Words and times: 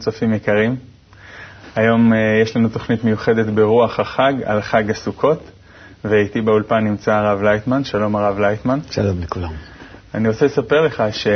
צופים 0.00 0.34
יקרים. 0.34 0.76
היום 1.76 2.12
uh, 2.12 2.16
יש 2.42 2.56
לנו 2.56 2.68
תוכנית 2.68 3.04
מיוחדת 3.04 3.46
ברוח 3.46 4.00
החג, 4.00 4.32
על 4.44 4.62
חג 4.62 4.90
הסוכות, 4.90 5.50
ואיתי 6.04 6.40
באולפן 6.40 6.84
נמצא 6.84 7.12
הרב 7.14 7.42
לייטמן. 7.42 7.84
שלום 7.84 8.16
הרב 8.16 8.40
לייטמן. 8.40 8.78
שלום 8.90 9.20
לכולם. 9.22 9.50
אני 10.14 10.28
רוצה 10.28 10.44
לספר 10.44 10.80
לך 10.80 11.02
ש... 11.10 11.26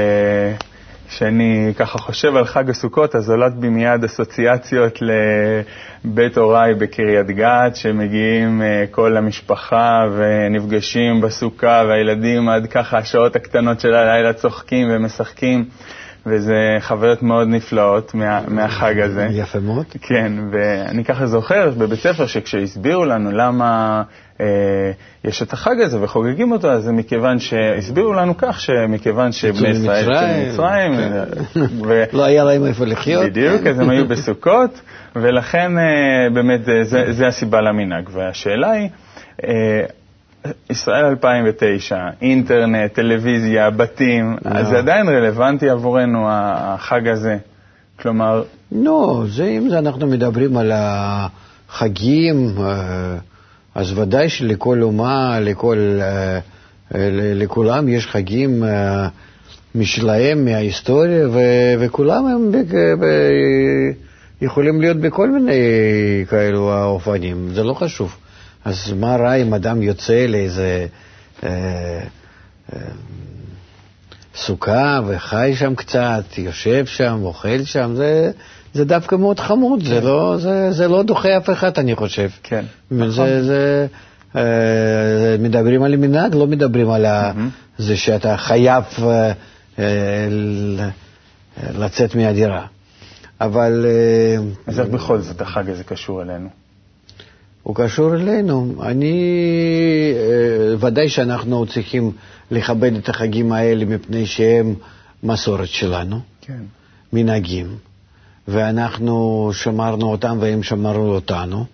כשאני 1.09 1.73
ככה 1.77 1.98
חושב 1.98 2.37
על 2.37 2.45
חג 2.45 2.70
הסוכות, 2.70 3.15
אז 3.15 3.30
עולות 3.30 3.55
בי 3.55 3.69
מיד 3.69 4.05
אסוציאציות 4.05 4.98
לבית 6.05 6.39
הוריי 6.39 6.75
בקריית 6.75 7.27
גת, 7.27 7.77
שמגיעים 7.77 8.62
uh, 8.62 8.91
כל 8.91 9.17
המשפחה 9.17 10.05
ונפגשים 10.17 11.20
בסוכה, 11.20 11.83
והילדים 11.89 12.48
עד 12.48 12.67
ככה 12.67 12.98
השעות 12.98 13.37
הקטנות 13.37 13.81
של 13.81 13.95
הלילה 13.95 14.33
צוחקים 14.33 14.89
ומשחקים. 14.91 15.65
וזה 16.27 16.77
חוויות 16.80 17.23
מאוד 17.23 17.48
נפלאות 17.48 18.14
מה, 18.14 18.41
מהחג 18.48 19.01
הזה. 19.01 19.27
יפה 19.30 19.59
מאוד. 19.59 19.87
כן, 20.01 20.33
ואני 20.52 21.05
ככה 21.05 21.27
זוכר 21.27 21.70
בבית 21.78 22.00
ספר 22.00 22.27
שכשהסבירו 22.27 23.05
לנו 23.05 23.30
למה 23.33 24.03
אה, 24.41 24.47
יש 25.25 25.42
את 25.42 25.53
החג 25.53 25.81
הזה 25.81 26.03
וחוגגים 26.03 26.53
אותו, 26.53 26.70
אז 26.70 26.84
זה 26.84 26.92
מכיוון 26.92 27.39
שהסבירו 27.39 28.12
לנו 28.12 28.36
כך, 28.36 28.61
שמכיוון 28.61 29.33
שבני 29.33 29.69
ישראל 29.69 30.11
יצאו 30.11 30.64
ממצרים, 30.64 30.97
כן. 30.97 31.61
ו... 31.89 32.05
לא 32.16 32.25
היה 32.25 32.44
להם 32.44 32.66
איפה 32.66 32.84
לחיות. 32.84 33.25
בדיוק, 33.25 33.66
אז 33.66 33.81
הם 33.81 33.91
היו 33.91 34.09
בסוכות, 34.09 34.81
ולכן 35.16 35.78
אה, 35.78 36.31
באמת 36.34 36.64
זה, 36.64 37.12
זה 37.12 37.27
הסיבה 37.27 37.61
למנהג. 37.61 38.09
והשאלה 38.12 38.70
היא, 38.70 38.88
אה, 39.44 39.84
ישראל 40.70 41.05
2009, 41.05 41.97
אינטרנט, 42.23 42.92
טלוויזיה, 42.92 43.70
בתים, 43.70 44.37
לא. 44.45 44.50
אז 44.50 44.69
זה 44.69 44.78
עדיין 44.78 45.09
רלוונטי 45.09 45.69
עבורנו, 45.70 46.27
החג 46.28 47.09
הזה. 47.09 47.37
כלומר... 48.00 48.42
לא, 48.72 49.25
זה 49.28 49.45
אם 49.45 49.69
זה 49.69 49.78
אנחנו 49.78 50.06
מדברים 50.06 50.56
על 50.56 50.72
החגים, 50.75 52.55
אה, 52.59 53.17
אז 53.75 53.98
ודאי 53.98 54.28
שלכל 54.28 54.83
אומה, 54.83 55.41
לכל, 55.41 55.98
אה, 56.00 56.39
לכולם 57.34 57.89
יש 57.89 58.06
חגים 58.06 58.65
אה, 58.65 59.09
משלהם, 59.75 60.45
מההיסטוריה, 60.45 61.28
וכולם 61.81 62.27
הם 62.27 62.50
יכולים 64.41 64.81
להיות 64.81 64.97
בכל 64.97 65.31
מיני 65.31 65.53
כאלו 66.28 66.84
אופנים, 66.84 67.48
זה 67.55 67.62
לא 67.62 67.75
חשוב. 67.75 68.17
אז 68.65 68.93
מה 68.93 69.17
רע 69.17 69.34
אם 69.34 69.55
אדם 69.55 69.83
יוצא 69.83 70.27
לאיזה 70.27 70.87
אה, 71.45 71.48
אה, 72.73 72.79
סוכה 74.37 75.01
וחי 75.06 75.53
שם 75.56 75.75
קצת, 75.75 76.25
יושב 76.39 76.87
שם, 76.87 77.19
אוכל 77.23 77.65
שם, 77.65 77.95
זה, 77.97 78.31
זה 78.75 78.84
דווקא 78.84 79.15
מאוד 79.17 79.41
חמוד, 79.41 79.81
כן. 79.81 79.87
זה, 79.87 80.01
לא, 80.01 80.37
זה, 80.39 80.73
זה 80.73 80.89
לא 80.89 81.03
דוחה 81.03 81.37
אף 81.37 81.51
אחד, 81.51 81.79
אני 81.79 81.95
חושב. 81.95 82.29
כן, 82.43 82.65
נכון. 82.91 83.11
זה, 83.11 83.43
זה, 83.45 83.87
אה, 84.37 85.37
מדברים 85.39 85.83
על 85.83 85.97
מנהג, 85.97 86.34
לא 86.34 86.47
מדברים 86.47 86.91
על 86.91 87.06
mm-hmm. 87.06 87.39
זה 87.78 87.97
שאתה 87.97 88.37
חייב 88.37 88.84
אה, 89.03 89.33
אה, 89.78 90.28
לצאת 91.78 92.15
מהדירה. 92.15 92.67
אבל... 93.41 93.87
אה, 93.88 94.44
אז 94.67 94.81
איך 94.81 94.88
בכל 94.88 95.21
זאת 95.21 95.41
החג 95.41 95.71
הזה 95.71 95.84
קשור 95.84 96.22
אלינו? 96.22 96.63
הוא 97.64 97.76
קשור 97.76 98.14
אלינו. 98.14 98.75
אני, 98.82 99.22
אה, 100.16 100.75
ודאי 100.86 101.08
שאנחנו 101.08 101.66
צריכים 101.66 102.12
לכבד 102.50 102.94
את 102.94 103.08
החגים 103.08 103.52
האלה 103.52 103.84
מפני 103.84 104.26
שהם 104.26 104.75
מסורת 105.22 105.69
שלנו, 105.69 106.20
כן. 106.41 106.62
מנהגים, 107.12 107.66
ואנחנו 108.48 109.50
שמרנו 109.52 110.06
אותם 110.10 110.38
והם 110.41 110.62
שמרו 110.62 111.14
אותנו 111.14 111.64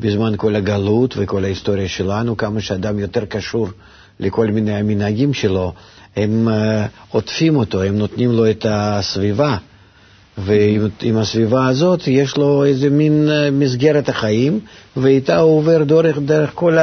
בזמן 0.00 0.32
כל 0.36 0.56
הגלות 0.56 1.14
וכל 1.18 1.44
ההיסטוריה 1.44 1.88
שלנו, 1.88 2.36
כמה 2.36 2.60
שאדם 2.60 2.98
יותר 2.98 3.24
קשור 3.24 3.68
לכל 4.20 4.46
מיני 4.46 4.74
המנהגים 4.74 5.34
שלו, 5.34 5.72
הם 6.16 6.48
uh, 6.48 6.52
עוטפים 7.10 7.56
אותו, 7.56 7.82
הם 7.82 7.98
נותנים 7.98 8.32
לו 8.32 8.50
את 8.50 8.66
הסביבה. 8.68 9.56
ועם 10.38 11.16
הסביבה 11.16 11.66
הזאת 11.66 12.08
יש 12.08 12.36
לו 12.36 12.64
איזה 12.64 12.90
מין 12.90 13.28
אה, 13.30 13.50
מסגרת 13.50 14.08
החיים, 14.08 14.60
ואיתה 14.96 15.38
הוא 15.38 15.58
עובר 15.58 15.82
דרך, 15.84 16.18
דרך 16.18 16.50
כל 16.54 16.76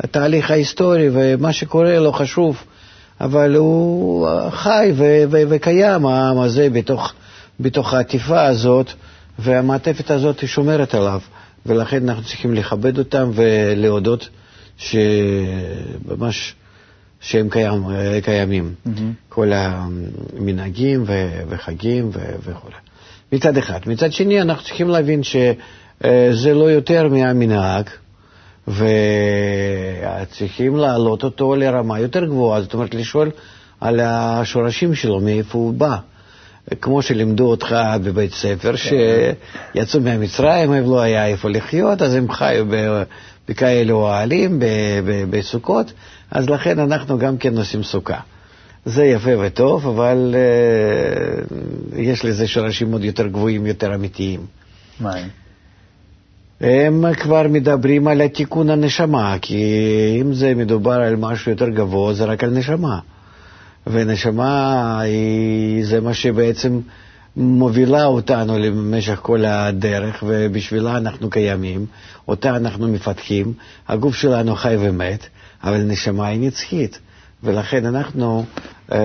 התהליך 0.00 0.50
ההיסטורי, 0.50 1.08
ומה 1.12 1.52
שקורה 1.52 1.98
לו 1.98 2.12
חשוב, 2.12 2.62
אבל 3.20 3.54
הוא 3.54 4.28
חי 4.50 4.92
ו- 4.94 5.22
ו- 5.30 5.42
וקיים, 5.48 6.06
העם 6.06 6.38
הזה, 6.38 6.70
בתוך, 6.70 7.12
בתוך 7.60 7.94
העטיפה 7.94 8.42
הזאת, 8.42 8.92
והמעטפת 9.38 10.10
הזאת 10.10 10.48
שומרת 10.48 10.94
עליו, 10.94 11.20
ולכן 11.66 12.08
אנחנו 12.08 12.24
צריכים 12.24 12.54
לכבד 12.54 12.98
אותם 12.98 13.30
ולהודות 13.34 14.28
שממש... 14.76 16.54
שהם 17.22 17.48
קיים, 17.48 17.82
קיימים, 18.22 18.74
mm-hmm. 18.86 18.90
כל 19.28 19.52
המנהגים 19.54 21.04
וחגים 21.48 22.10
וכו'. 22.44 22.68
מצד 23.32 23.56
אחד. 23.56 23.80
מצד 23.86 24.12
שני, 24.12 24.42
אנחנו 24.42 24.64
צריכים 24.64 24.88
להבין 24.88 25.22
שזה 25.22 26.54
לא 26.54 26.70
יותר 26.70 27.08
מהמנהג, 27.08 27.84
וצריכים 30.22 30.76
להעלות 30.76 31.24
אותו 31.24 31.56
לרמה 31.56 32.00
יותר 32.00 32.24
גבוהה, 32.24 32.62
זאת 32.62 32.74
אומרת, 32.74 32.94
לשאול 32.94 33.30
על 33.80 34.00
השורשים 34.00 34.94
שלו, 34.94 35.20
מאיפה 35.20 35.58
הוא 35.58 35.74
בא. 35.74 35.96
כמו 36.80 37.02
שלימדו 37.02 37.50
אותך 37.50 37.76
בבית 38.04 38.32
ספר, 38.32 38.76
כן. 38.76 39.32
שיצאו 39.74 40.00
מהמצרים, 40.00 40.72
הם 40.72 40.90
לא 40.90 41.00
היה 41.00 41.26
איפה 41.26 41.48
לחיות, 41.48 42.02
אז 42.02 42.14
הם 42.14 42.32
חיו 42.32 42.66
בכאלו 43.48 43.96
אוהלים, 43.96 44.58
בסוכות, 45.30 45.92
אז 46.30 46.50
לכן 46.50 46.78
אנחנו 46.78 47.18
גם 47.18 47.36
כן 47.38 47.58
עושים 47.58 47.82
סוכה. 47.82 48.20
זה 48.84 49.04
יפה 49.04 49.30
וטוב, 49.40 49.86
אבל 49.86 50.34
uh, 50.34 51.96
יש 51.96 52.24
לזה 52.24 52.46
שורשים 52.46 52.92
עוד 52.92 53.04
יותר 53.04 53.26
גבוהים, 53.26 53.66
יותר 53.66 53.94
אמיתיים. 53.94 54.40
מה 55.00 55.14
הם? 55.14 55.28
הם 56.60 57.14
כבר 57.14 57.48
מדברים 57.48 58.08
על 58.08 58.20
התיקון 58.20 58.70
הנשמה, 58.70 59.36
כי 59.42 59.64
אם 60.20 60.32
זה 60.32 60.54
מדובר 60.54 60.92
על 60.92 61.16
משהו 61.16 61.50
יותר 61.50 61.68
גבוה, 61.68 62.14
זה 62.14 62.24
רק 62.24 62.44
על 62.44 62.50
נשמה. 62.50 62.98
ונשמה 63.86 65.00
היא, 65.00 65.84
זה 65.86 66.00
מה 66.00 66.14
שבעצם 66.14 66.80
מובילה 67.36 68.04
אותנו 68.04 68.58
למשך 68.58 69.18
כל 69.22 69.44
הדרך, 69.44 70.24
ובשבילה 70.26 70.96
אנחנו 70.96 71.30
קיימים, 71.30 71.86
אותה 72.28 72.56
אנחנו 72.56 72.88
מפתחים, 72.88 73.52
הגוף 73.88 74.14
שלנו 74.14 74.56
חי 74.56 74.76
ומת, 74.80 75.26
אבל 75.64 75.82
נשמה 75.82 76.26
היא 76.26 76.40
נצחית, 76.40 76.98
ולכן 77.42 77.86
אנחנו 77.86 78.44
אה, 78.92 78.98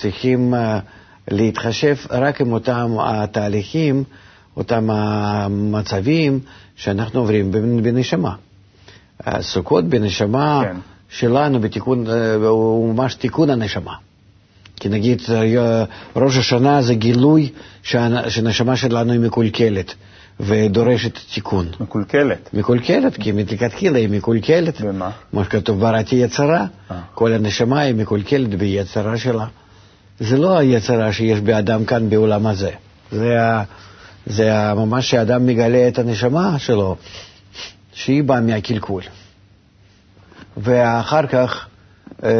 צריכים 0.00 0.54
אה, 0.54 0.78
להתחשב 1.28 1.96
רק 2.10 2.40
עם 2.40 2.52
אותם 2.52 2.96
התהליכים, 3.00 4.04
אותם 4.56 4.90
המצבים 4.90 6.40
שאנחנו 6.76 7.20
עוברים 7.20 7.52
בנשמה. 7.82 8.34
הסוכות 9.20 9.84
בנשמה 9.84 10.62
כן. 10.64 10.76
שלנו 11.08 11.60
בתיקון, 11.60 12.06
אה, 12.10 12.34
הוא 12.34 12.94
ממש 12.94 13.14
תיקון 13.14 13.50
הנשמה. 13.50 13.94
כי 14.76 14.88
נגיד 14.88 15.22
אה, 15.34 15.84
ראש 16.16 16.36
השנה 16.36 16.82
זה 16.82 16.94
גילוי 16.94 17.48
שהנשמה 17.82 18.76
שלנו 18.76 19.12
היא 19.12 19.20
מקולקלת. 19.20 19.94
ודורשת 20.40 21.18
תיקון. 21.34 21.68
מקולקלת. 21.80 22.50
מקולקלת, 22.54 23.16
כי 23.16 23.32
מלכתחילה 23.32 23.98
היא 23.98 24.08
מקולקלת. 24.08 24.74
ומה? 24.80 25.10
כמו 25.30 25.44
שכתוב, 25.44 25.80
בראתי 25.80 26.16
יצרה. 26.16 26.66
אה. 26.90 27.00
כל 27.14 27.32
הנשמה 27.32 27.80
היא 27.80 27.94
מקולקלת 27.94 28.54
ביצרה 28.54 29.18
שלה. 29.18 29.46
זה 30.20 30.36
לא 30.36 30.58
היצרה 30.58 31.12
שיש 31.12 31.40
באדם 31.40 31.84
כאן 31.84 32.10
בעולם 32.10 32.46
הזה. 32.46 32.70
זה, 33.12 33.38
זה 34.26 34.74
ממש 34.76 35.10
שהאדם 35.10 35.46
מגלה 35.46 35.88
את 35.88 35.98
הנשמה 35.98 36.58
שלו, 36.58 36.96
שהיא 37.92 38.22
באה 38.22 38.40
מהקלקול. 38.40 39.02
ואחר 40.56 41.26
כך 41.26 41.66
אה, 42.24 42.30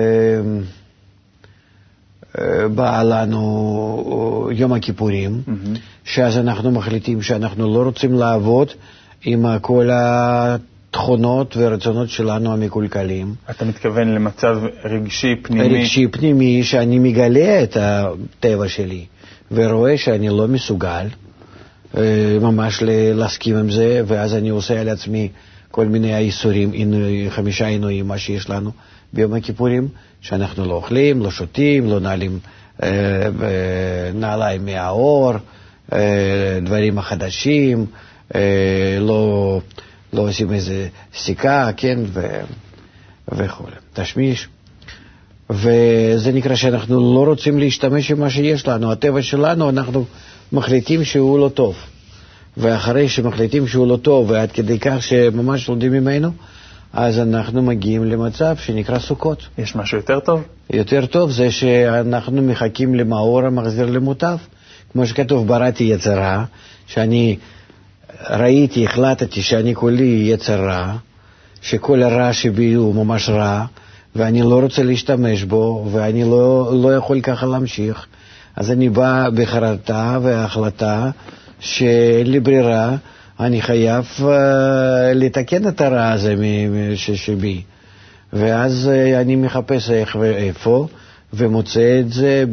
בא 2.74 3.02
לנו 3.02 4.48
יום 4.52 4.72
הכיפורים, 4.72 5.42
mm-hmm. 5.46 5.78
שאז 6.04 6.38
אנחנו 6.38 6.70
מחליטים 6.70 7.22
שאנחנו 7.22 7.74
לא 7.74 7.82
רוצים 7.82 8.14
לעבוד 8.14 8.68
עם 9.24 9.58
כל 9.60 9.88
התכונות 9.92 11.56
והרצונות 11.56 12.08
שלנו 12.08 12.52
המקולקלים. 12.52 13.34
אתה 13.50 13.64
מתכוון 13.64 14.14
למצב 14.14 14.58
רגשי 14.84 15.36
פנימי? 15.42 15.78
רגשי 15.78 16.06
פנימי, 16.08 16.62
שאני 16.62 16.98
מגלה 16.98 17.62
את 17.62 17.76
הטבע 17.80 18.68
שלי 18.68 19.04
ורואה 19.52 19.98
שאני 19.98 20.28
לא 20.28 20.48
מסוגל 20.48 21.06
אה, 21.96 22.38
ממש 22.40 22.82
להסכים 22.86 23.56
עם 23.56 23.70
זה, 23.70 24.02
ואז 24.06 24.34
אני 24.34 24.48
עושה 24.48 24.80
על 24.80 24.88
עצמי 24.88 25.28
כל 25.70 25.86
מיני 25.86 26.18
איסורים, 26.18 26.72
חמישה 27.30 27.66
עינויים, 27.66 28.08
מה 28.08 28.18
שיש 28.18 28.50
לנו 28.50 28.70
ביום 29.14 29.34
הכיפורים, 29.34 29.88
שאנחנו 30.20 30.64
לא 30.64 30.74
אוכלים, 30.74 31.22
לא 31.22 31.30
שותים, 31.30 31.90
לא 31.90 32.00
נעלים 32.00 32.38
אה, 32.82 32.90
נעליים 34.14 34.64
מהאור, 34.64 35.32
אה, 35.92 36.58
דברים 36.62 36.98
החדשים, 36.98 37.86
אה, 38.34 38.40
לא, 39.00 39.60
לא 40.12 40.28
עושים 40.28 40.52
איזה 40.52 40.88
סיכה, 41.16 41.70
כן, 41.76 41.98
ו, 42.06 42.40
וכו', 43.32 43.64
תשמיש. 43.92 44.48
וזה 45.50 46.32
נקרא 46.32 46.54
שאנחנו 46.54 47.14
לא 47.14 47.24
רוצים 47.30 47.58
להשתמש 47.58 48.10
עם 48.10 48.20
מה 48.20 48.30
שיש 48.30 48.68
לנו. 48.68 48.92
הטבע 48.92 49.22
שלנו, 49.22 49.70
אנחנו 49.70 50.04
מחליטים 50.52 51.04
שהוא 51.04 51.38
לא 51.38 51.48
טוב. 51.48 51.76
ואחרי 52.56 53.08
שמחליטים 53.08 53.66
שהוא 53.66 53.86
לא 53.86 53.96
טוב, 53.96 54.30
ועד 54.30 54.52
כדי 54.52 54.78
כך 54.78 55.02
שממש 55.02 55.68
לומדים 55.68 55.92
ממנו, 55.92 56.30
אז 56.94 57.18
אנחנו 57.18 57.62
מגיעים 57.62 58.04
למצב 58.04 58.56
שנקרא 58.56 58.98
סוכות. 58.98 59.42
יש 59.58 59.76
משהו 59.76 59.98
יותר 59.98 60.20
טוב? 60.20 60.42
יותר 60.70 61.06
טוב 61.06 61.30
זה 61.30 61.50
שאנחנו 61.50 62.42
מחכים 62.42 62.94
למאור 62.94 63.40
המחזיר 63.46 63.86
למוטב. 63.86 64.36
כמו 64.92 65.06
שכתוב, 65.06 65.46
בראתי 65.46 65.84
יצרה, 65.84 66.44
שאני 66.86 67.36
ראיתי, 68.30 68.84
החלטתי 68.84 69.42
שאני 69.42 69.74
כולי 69.74 70.22
יצר 70.26 70.64
רע, 70.66 70.96
שכל 71.62 72.02
הרע 72.02 72.32
שבי 72.32 72.72
הוא 72.72 72.94
ממש 72.94 73.28
רע, 73.28 73.64
ואני 74.16 74.42
לא 74.42 74.60
רוצה 74.60 74.82
להשתמש 74.82 75.42
בו, 75.42 75.88
ואני 75.92 76.24
לא, 76.24 76.72
לא 76.82 76.96
יכול 76.96 77.20
ככה 77.20 77.46
להמשיך. 77.46 78.06
אז 78.56 78.70
אני 78.70 78.88
בא 78.88 79.28
בחרטה 79.34 80.18
והחלטה 80.22 81.10
שאין 81.60 82.26
לי 82.26 82.40
ברירה, 82.40 82.96
אני 83.40 83.62
חייב 83.62 84.04
uh, 84.18 84.24
לתקן 85.14 85.68
את 85.68 85.80
הרע 85.80 86.10
הזה 86.12 86.34
שבי. 86.94 87.62
ואז 88.32 88.90
uh, 88.92 89.20
אני 89.20 89.36
מחפש 89.36 89.90
איך 89.90 90.16
ואיפה, 90.20 90.86
ומוצא 91.32 92.00
את 92.00 92.12
זה 92.12 92.44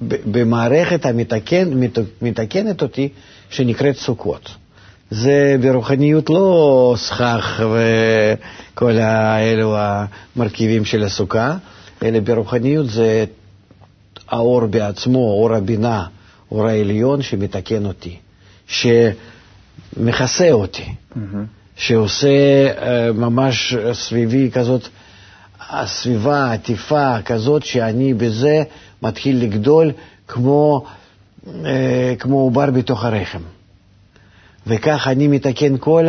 במערכת 0.00 1.06
המתקנת 1.06 1.98
המתקן, 2.22 2.66
אותי, 2.82 3.08
שנקראת 3.50 3.96
סוכות. 3.96 4.50
זה 5.10 5.56
ברוחניות 5.62 6.30
לא 6.30 6.94
סכך 6.98 7.62
וכל 8.74 8.98
האלו 8.98 9.76
המרכיבים 9.78 10.84
של 10.84 11.02
הסוכה, 11.02 11.56
אלא 12.02 12.20
ברוחניות 12.20 12.90
זה 12.90 13.24
האור 14.28 14.66
בעצמו, 14.66 15.18
אור 15.18 15.54
הבינה, 15.54 16.06
אור 16.50 16.68
העליון 16.68 17.22
שמתקן 17.22 17.86
אותי, 17.86 18.16
שמכסה 19.94 20.52
אותי, 20.52 20.82
mm-hmm. 20.84 21.18
שעושה 21.76 22.28
uh, 22.28 23.12
ממש 23.12 23.74
סביבי 23.92 24.50
כזאת, 24.50 24.88
הסביבה 25.70 26.52
עטיפה 26.52 27.22
כזאת 27.22 27.64
שאני 27.64 28.14
בזה 28.14 28.62
מתחיל 29.02 29.42
לגדול 29.42 29.92
כמו, 30.28 30.84
uh, 31.44 31.48
כמו 32.18 32.40
עובר 32.40 32.70
בתוך 32.70 33.04
הרחם. 33.04 33.42
וכך 34.66 35.08
אני 35.10 35.28
מתקן 35.28 35.76
כל 35.78 36.08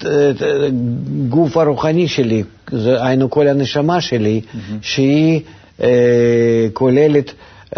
הגוף 0.00 1.56
הרוחני 1.56 2.08
שלי, 2.08 2.42
היינו 2.84 3.30
כל 3.30 3.48
הנשמה 3.48 4.00
שלי, 4.00 4.40
mm-hmm. 4.44 4.58
שהיא 4.82 5.40
uh, 5.78 5.82
כוללת 6.72 7.30
uh, 7.70 7.74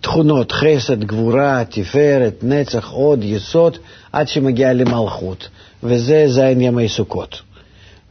תכונות 0.00 0.52
חסד, 0.52 1.04
גבורה, 1.04 1.62
תפארת, 1.68 2.34
נצח, 2.42 2.90
עוד, 2.90 3.24
יסוד, 3.24 3.78
עד 4.12 4.28
שמגיעה 4.28 4.72
למלכות, 4.72 5.48
וזה 5.82 6.24
זין 6.28 6.60
ימי 6.60 6.88
סוכות. 6.88 7.42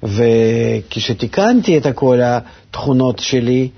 וכשתיקנתי 0.04 1.78
את 1.78 1.88
כל 1.96 2.20
התכונות 2.24 3.20
שלי, 3.20 3.70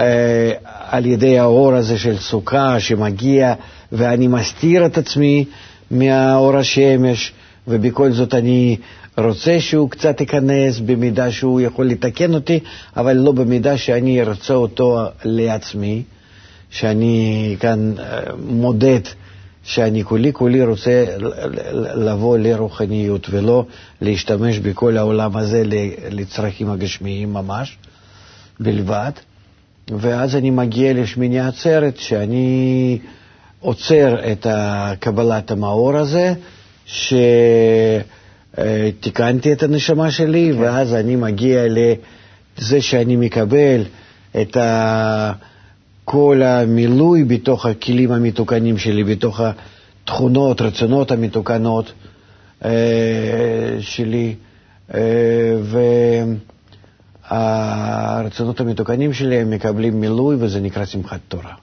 אה, 0.00 0.50
על 0.64 1.06
ידי 1.06 1.38
האור 1.38 1.74
הזה 1.74 1.98
של 1.98 2.18
סוכה 2.18 2.80
שמגיע, 2.80 3.54
ואני 3.92 4.26
מסתיר 4.28 4.86
את 4.86 4.98
עצמי 4.98 5.44
מהאור 5.90 6.56
השמש, 6.56 7.32
ובכל 7.68 8.12
זאת 8.12 8.34
אני 8.34 8.76
רוצה 9.18 9.60
שהוא 9.60 9.90
קצת 9.90 10.20
ייכנס 10.20 10.78
במידה 10.78 11.30
שהוא 11.30 11.60
יכול 11.60 11.86
לתקן 11.86 12.34
אותי, 12.34 12.60
אבל 12.96 13.12
לא 13.16 13.32
במידה 13.32 13.76
שאני 13.76 14.20
ארצה 14.20 14.54
אותו 14.54 15.00
לעצמי. 15.24 16.02
שאני 16.70 17.56
כאן 17.60 17.92
אה, 17.98 18.20
מודד 18.38 19.00
שאני 19.62 20.04
כולי 20.04 20.32
כולי 20.32 20.64
רוצה 20.64 21.04
לבוא 21.96 22.38
לרוחניות 22.38 23.26
ולא 23.30 23.64
להשתמש 24.00 24.58
בכל 24.58 24.96
העולם 24.96 25.36
הזה 25.36 25.62
לצרכים 26.10 26.70
הגשמיים 26.70 27.32
ממש 27.32 27.78
בלבד. 28.60 29.12
ואז 29.98 30.36
אני 30.36 30.50
מגיע 30.50 30.92
לשמיני 30.92 31.40
עצרת, 31.40 31.96
שאני 31.96 32.98
עוצר 33.60 34.16
את 34.32 34.46
קבלת 35.00 35.50
המאור 35.50 35.96
הזה, 35.96 36.34
שתיקנתי 38.96 39.52
את 39.52 39.62
הנשמה 39.62 40.10
שלי, 40.10 40.50
כן. 40.54 40.60
ואז 40.62 40.94
אני 40.94 41.16
מגיע 41.16 41.62
לזה 41.68 42.80
שאני 42.80 43.16
מקבל 43.16 43.84
את 44.40 44.56
ה... 44.56 45.32
כל 46.10 46.42
המילוי 46.42 47.24
בתוך 47.24 47.66
הכלים 47.66 48.12
המתוקנים 48.12 48.78
שלי, 48.78 49.04
בתוך 49.04 49.40
התכונות, 49.40 50.60
רצונות 50.60 51.10
המתוקנות 51.10 51.92
אה, 52.64 52.70
שלי, 53.80 54.34
אה, 54.94 55.00
והרצונות 57.30 58.60
המתוקנים 58.60 59.12
שלי 59.12 59.36
הם 59.36 59.50
מקבלים 59.50 60.00
מילוי 60.00 60.36
וזה 60.38 60.60
נקרא 60.60 60.84
שמחת 60.84 61.20
תורה. 61.28 61.54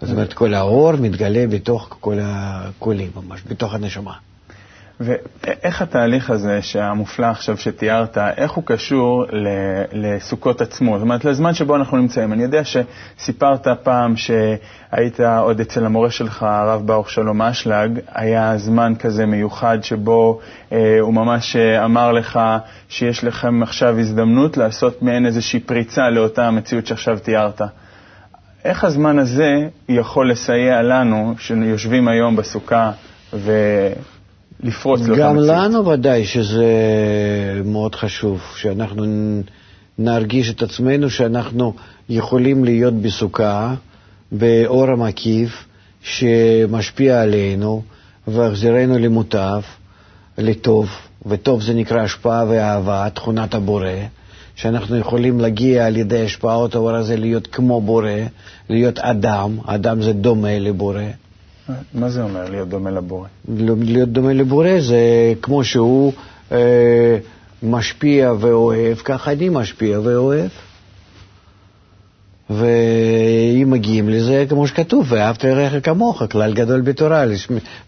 זאת 0.00 0.10
אומרת, 0.10 0.32
כל 0.32 0.54
האור 0.54 0.92
מתגלה 0.92 1.46
בתוך 1.46 1.96
כל 2.00 2.18
הכלים, 2.22 3.10
ממש, 3.16 3.40
בתוך 3.48 3.74
הנשמה. 3.74 4.14
ואיך 5.02 5.82
התהליך 5.82 6.30
הזה, 6.30 6.60
המופלא 6.74 7.26
עכשיו 7.26 7.56
שתיארת, 7.56 8.18
איך 8.18 8.52
הוא 8.52 8.64
קשור 8.64 9.24
לסוכות 9.92 10.60
עצמו? 10.60 10.92
זאת 10.98 11.02
אומרת, 11.02 11.24
לזמן 11.24 11.54
שבו 11.54 11.76
אנחנו 11.76 11.96
נמצאים. 11.96 12.32
אני 12.32 12.42
יודע 12.42 12.62
שסיפרת 12.64 13.68
פעם 13.82 14.14
שהיית 14.16 15.20
עוד 15.20 15.60
אצל 15.60 15.84
המורה 15.84 16.10
שלך, 16.10 16.42
הרב 16.42 16.86
ברוך 16.86 17.10
שלום 17.10 17.42
אשלג, 17.42 17.98
היה 18.14 18.58
זמן 18.58 18.92
כזה 18.98 19.26
מיוחד 19.26 19.78
שבו 19.82 20.40
אה, 20.72 20.96
הוא 21.00 21.14
ממש 21.14 21.56
אה, 21.56 21.84
אמר 21.84 22.12
לך 22.12 22.40
שיש 22.88 23.24
לכם 23.24 23.62
עכשיו 23.62 23.98
הזדמנות 23.98 24.56
לעשות 24.56 25.02
מעין 25.02 25.26
איזושהי 25.26 25.60
פריצה 25.60 26.10
לאותה 26.10 26.46
המציאות 26.46 26.86
שעכשיו 26.86 27.18
תיארת. 27.18 27.60
איך 28.64 28.84
הזמן 28.84 29.18
הזה 29.18 29.68
יכול 29.88 30.30
לסייע 30.30 30.82
לנו, 30.82 31.34
שיושבים 31.38 32.08
היום 32.08 32.36
בסוכה, 32.36 32.92
ו... 33.32 33.52
לפרוץ 34.62 35.00
לאותה 35.00 35.12
מציאות. 35.12 35.28
גם 35.28 35.36
לנו 35.36 35.86
ודאי 35.86 36.24
שזה 36.24 36.66
מאוד 37.64 37.94
חשוב, 37.94 38.40
שאנחנו 38.56 39.04
נרגיש 39.98 40.50
את 40.50 40.62
עצמנו 40.62 41.10
שאנחנו 41.10 41.74
יכולים 42.08 42.64
להיות 42.64 42.94
בסוכה, 42.94 43.74
באור 44.32 44.90
המקיף, 44.90 45.64
שמשפיע 46.02 47.22
עלינו, 47.22 47.82
והחזירנו 48.28 48.98
למוטב, 48.98 49.60
לטוב, 50.38 50.88
וטוב 51.26 51.62
זה 51.62 51.74
נקרא 51.74 52.00
השפעה 52.00 52.44
ואהבה, 52.48 53.08
תכונת 53.14 53.54
הבורא, 53.54 53.88
שאנחנו 54.56 54.96
יכולים 54.96 55.40
להגיע 55.40 55.86
על 55.86 55.96
ידי 55.96 56.24
השפעות 56.24 56.74
האור 56.74 56.90
הזה 56.90 57.16
להיות 57.16 57.46
כמו 57.46 57.80
בורא, 57.80 58.10
להיות 58.70 58.98
אדם, 58.98 59.58
אדם 59.66 60.02
זה 60.02 60.12
דומה 60.12 60.58
לבורא. 60.58 61.02
מה 61.94 62.08
זה 62.10 62.22
אומר 62.22 62.50
להיות 62.50 62.68
דומה 62.68 62.90
לבורא? 62.90 63.28
להיות 63.78 64.08
דומה 64.08 64.32
לבורא 64.32 64.80
זה 64.80 65.32
כמו 65.42 65.64
שהוא 65.64 66.12
אה, 66.52 67.18
משפיע 67.62 68.32
ואוהב, 68.40 68.96
ככה 68.96 69.32
אני 69.32 69.48
משפיע 69.48 70.00
ואוהב. 70.00 70.50
ואם 72.50 73.70
מגיעים 73.70 74.08
לזה, 74.08 74.46
כמו 74.48 74.66
שכתוב, 74.66 75.06
ואהבת 75.08 75.44
לרעך 75.44 75.72
כמוך, 75.82 76.22
כלל 76.30 76.54
גדול 76.54 76.80
בתורה. 76.80 77.24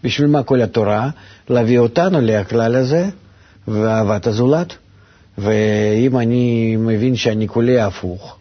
בשביל 0.03 0.27
מה 0.27 0.43
כל 0.43 0.61
התורה? 0.61 1.09
להביא 1.49 1.79
אותנו 1.79 2.21
לכלל 2.21 2.75
הזה, 2.75 3.09
ואהבת 3.67 4.27
הזולת. 4.27 4.73
ואם 5.37 6.17
אני 6.17 6.75
מבין 6.79 7.15
שאני 7.15 7.47
כולי 7.47 7.79
הפוך, 7.79 8.37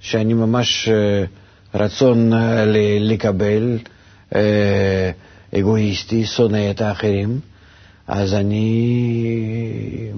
שאני 0.00 0.34
ממש 0.34 0.88
אה, 0.88 1.24
רצון 1.74 2.32
אה, 2.32 2.64
לקבל, 3.00 3.78
אגואיסטי, 5.58 6.24
שונא 6.26 6.70
את 6.70 6.80
האחרים, 6.80 7.40
אז 8.08 8.34
אני 8.34 10.08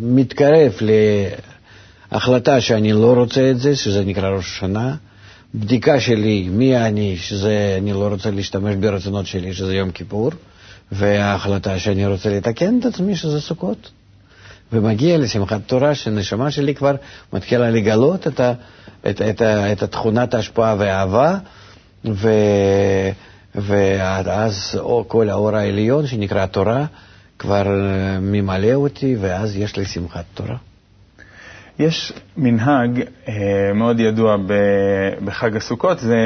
מתקרב 0.00 0.72
להחלטה 2.12 2.60
שאני 2.60 2.92
לא 2.92 3.12
רוצה 3.14 3.50
את 3.50 3.58
זה, 3.58 3.76
שזה 3.76 4.04
נקרא 4.04 4.28
ראש 4.28 4.44
השנה. 4.56 4.94
בדיקה 5.54 6.00
שלי 6.00 6.48
מי 6.50 6.76
אני, 6.76 7.16
שזה 7.16 7.76
אני 7.78 7.92
לא 7.92 8.08
רוצה 8.08 8.30
להשתמש 8.30 8.74
ברצונות 8.74 9.26
שלי, 9.26 9.54
שזה 9.54 9.74
יום 9.74 9.90
כיפור, 9.90 10.30
וההחלטה 10.92 11.78
שאני 11.78 12.06
רוצה 12.06 12.30
לתקן 12.30 12.78
את 12.78 12.84
עצמי, 12.84 13.16
שזה 13.16 13.40
סוכות. 13.40 13.90
ומגיע 14.72 15.18
לשמחת 15.18 15.60
תורה 15.66 15.94
שהנשמה 15.94 16.50
שלי 16.50 16.74
כבר 16.74 16.94
מתחילה 17.32 17.70
לגלות 17.70 18.26
את, 18.26 18.40
ה, 18.40 18.52
את, 19.10 19.22
את, 19.22 19.42
את, 19.42 19.82
את 19.82 19.84
תכונת 19.90 20.34
ההשפעה 20.34 20.74
והאהבה, 20.78 21.38
ו... 22.04 22.28
ואז 23.54 24.80
כל 25.08 25.28
האור 25.30 25.56
העליון, 25.56 26.06
שנקרא 26.06 26.46
תורה, 26.46 26.84
כבר 27.38 27.66
ממלא 28.20 28.72
אותי, 28.74 29.16
ואז 29.20 29.56
יש 29.56 29.76
לי 29.76 29.84
שמחת 29.84 30.24
תורה. 30.34 30.56
יש 31.78 32.12
מנהג 32.36 33.00
אה, 33.28 33.34
מאוד 33.74 34.00
ידוע 34.00 34.36
בחג 35.24 35.56
הסוכות, 35.56 35.98
זה 35.98 36.16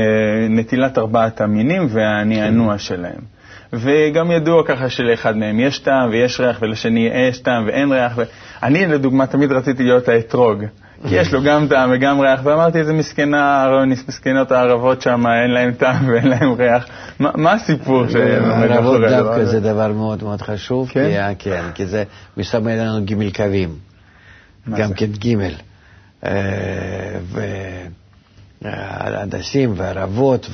נטילת 0.51 0.99
ארבעת 0.99 1.41
המינים 1.41 1.87
והנענוע 1.91 2.73
כן. 2.73 2.79
שלהם. 2.79 3.34
וגם 3.79 4.31
ידוע 4.31 4.63
ככה 4.67 4.89
שלאחד 4.89 5.37
מהם 5.37 5.61
יש 5.61 5.79
טעם 5.79 6.11
ויש 6.11 6.41
ריח 6.41 6.59
ולשני 6.63 7.09
יש 7.29 7.39
טעם 7.39 7.67
ואין 7.67 7.93
ריח. 7.93 8.13
ו... 8.17 8.23
אני 8.63 8.87
לדוגמה 8.87 9.27
תמיד 9.27 9.53
רציתי 9.53 9.83
להיות 9.83 10.09
האתרוג, 10.09 10.65
כי 11.09 11.15
יש 11.15 11.33
לו 11.33 11.43
גם 11.43 11.67
טעם 11.69 11.91
וגם 11.93 12.21
ריח, 12.21 12.41
ואמרתי 12.45 12.79
איזה 12.79 12.93
מסכנה 12.93 13.67
מסכנות 14.09 14.53
הערבות 14.53 15.03
שם, 15.03 15.27
אין 15.27 15.51
להם 15.51 15.73
טעם 15.73 16.07
ואין 16.09 16.29
להם 16.29 16.53
ריח. 16.53 16.87
מה, 17.19 17.31
מה 17.35 17.53
הסיפור 17.53 18.07
שעומד 18.09 18.69
מאחורי 18.69 19.07
הדבר 19.07 19.23
דווקא 19.23 19.45
זה 19.45 19.61
דבר 19.61 19.93
מאוד 19.93 20.25
מאוד 20.25 20.43
חשוב, 20.43 20.89
כן? 20.89 21.35
כי, 21.39 21.51
כן, 21.51 21.65
כי 21.75 21.87
זה 21.87 22.05
מסמל 22.37 22.75
לנו 22.75 23.05
גימל 23.05 23.31
קווים, 23.31 23.69
גם 24.71 24.93
כן 24.93 25.07
גימל. 25.07 25.55
אה, 26.27 26.31
והדסים 28.65 29.75
והערבות 29.77 30.47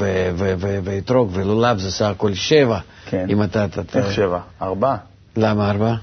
ואתרוג 0.84 1.30
ולולב 1.32 1.78
זה 1.78 1.90
סך 1.92 2.06
הכל 2.06 2.34
שבע. 2.34 2.78
כן. 3.06 3.26
אם 3.28 3.42
אתה... 3.42 3.66
איך 3.94 4.12
שבע? 4.12 4.38
ארבע. 4.62 4.96
למה 5.36 5.70
ארבע? 5.70 5.94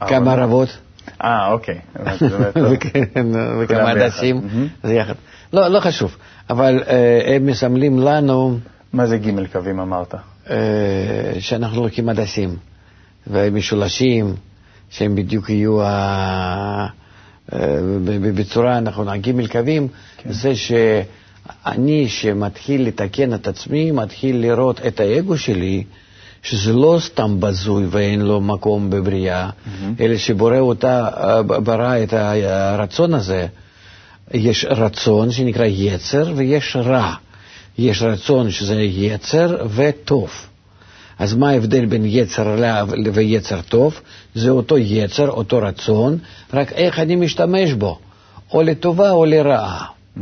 כמה 0.00 0.32
ערבות? 0.32 0.68
אה, 1.24 1.52
אוקיי. 1.52 1.80
וכמה 3.60 3.90
הדסים, 3.90 4.40
זה 4.82 4.94
יחד. 4.94 5.14
לא, 5.52 5.68
לא 5.68 5.80
חשוב, 5.80 6.16
אבל 6.50 6.82
אה, 6.86 7.34
הם 7.36 7.46
מסמלים 7.46 7.98
לנו... 7.98 8.58
מה 8.92 9.06
זה 9.06 9.18
ג' 9.18 9.46
קווים 9.52 9.80
אמרת? 9.80 10.14
אה, 10.50 10.56
שאנחנו 11.38 11.82
לוקחים 11.82 12.08
הדסים, 12.08 12.56
ומשולשים, 13.26 14.34
שהם 14.90 15.14
בדיוק 15.14 15.50
יהיו 15.50 15.78
בצורה 18.34 18.80
נכונה. 18.80 19.16
ג' 19.16 19.46
קווים 19.46 19.88
כן. 20.16 20.32
זה 20.32 20.52
שאני, 20.56 22.08
שמתחיל 22.08 22.86
לתקן 22.86 23.34
את 23.34 23.46
עצמי, 23.46 23.90
מתחיל 23.90 24.36
לראות 24.36 24.80
את 24.86 25.00
האגו 25.00 25.36
שלי, 25.38 25.84
שזה 26.42 26.72
לא 26.72 26.98
סתם 27.00 27.40
בזוי 27.40 27.86
ואין 27.90 28.20
לו 28.20 28.40
מקום 28.40 28.90
בבריאה, 28.90 29.48
mm-hmm. 29.50 30.00
אלא 30.00 30.16
שבורא 30.16 30.58
אותה, 30.58 31.08
ברא 31.46 32.02
את 32.02 32.12
הרצון 32.12 33.14
הזה. 33.14 33.46
יש 34.34 34.64
רצון 34.64 35.30
שנקרא 35.30 35.64
יצר 35.64 36.32
ויש 36.36 36.76
רע. 36.76 37.14
יש 37.78 38.02
רצון 38.02 38.50
שזה 38.50 38.82
יצר 38.82 39.66
וטוב. 39.74 40.30
אז 41.18 41.34
מה 41.34 41.50
ההבדל 41.50 41.86
בין 41.86 42.02
יצר 42.04 42.54
רע 42.54 42.84
ויצר 43.12 43.60
טוב? 43.60 44.00
זה 44.34 44.50
אותו 44.50 44.78
יצר, 44.78 45.28
אותו 45.28 45.58
רצון, 45.58 46.18
רק 46.54 46.72
איך 46.72 46.98
אני 46.98 47.16
משתמש 47.16 47.72
בו, 47.72 47.98
או 48.52 48.62
לטובה 48.62 49.10
או 49.10 49.24
לרעה. 49.24 49.84
Mm-hmm. 49.84 50.20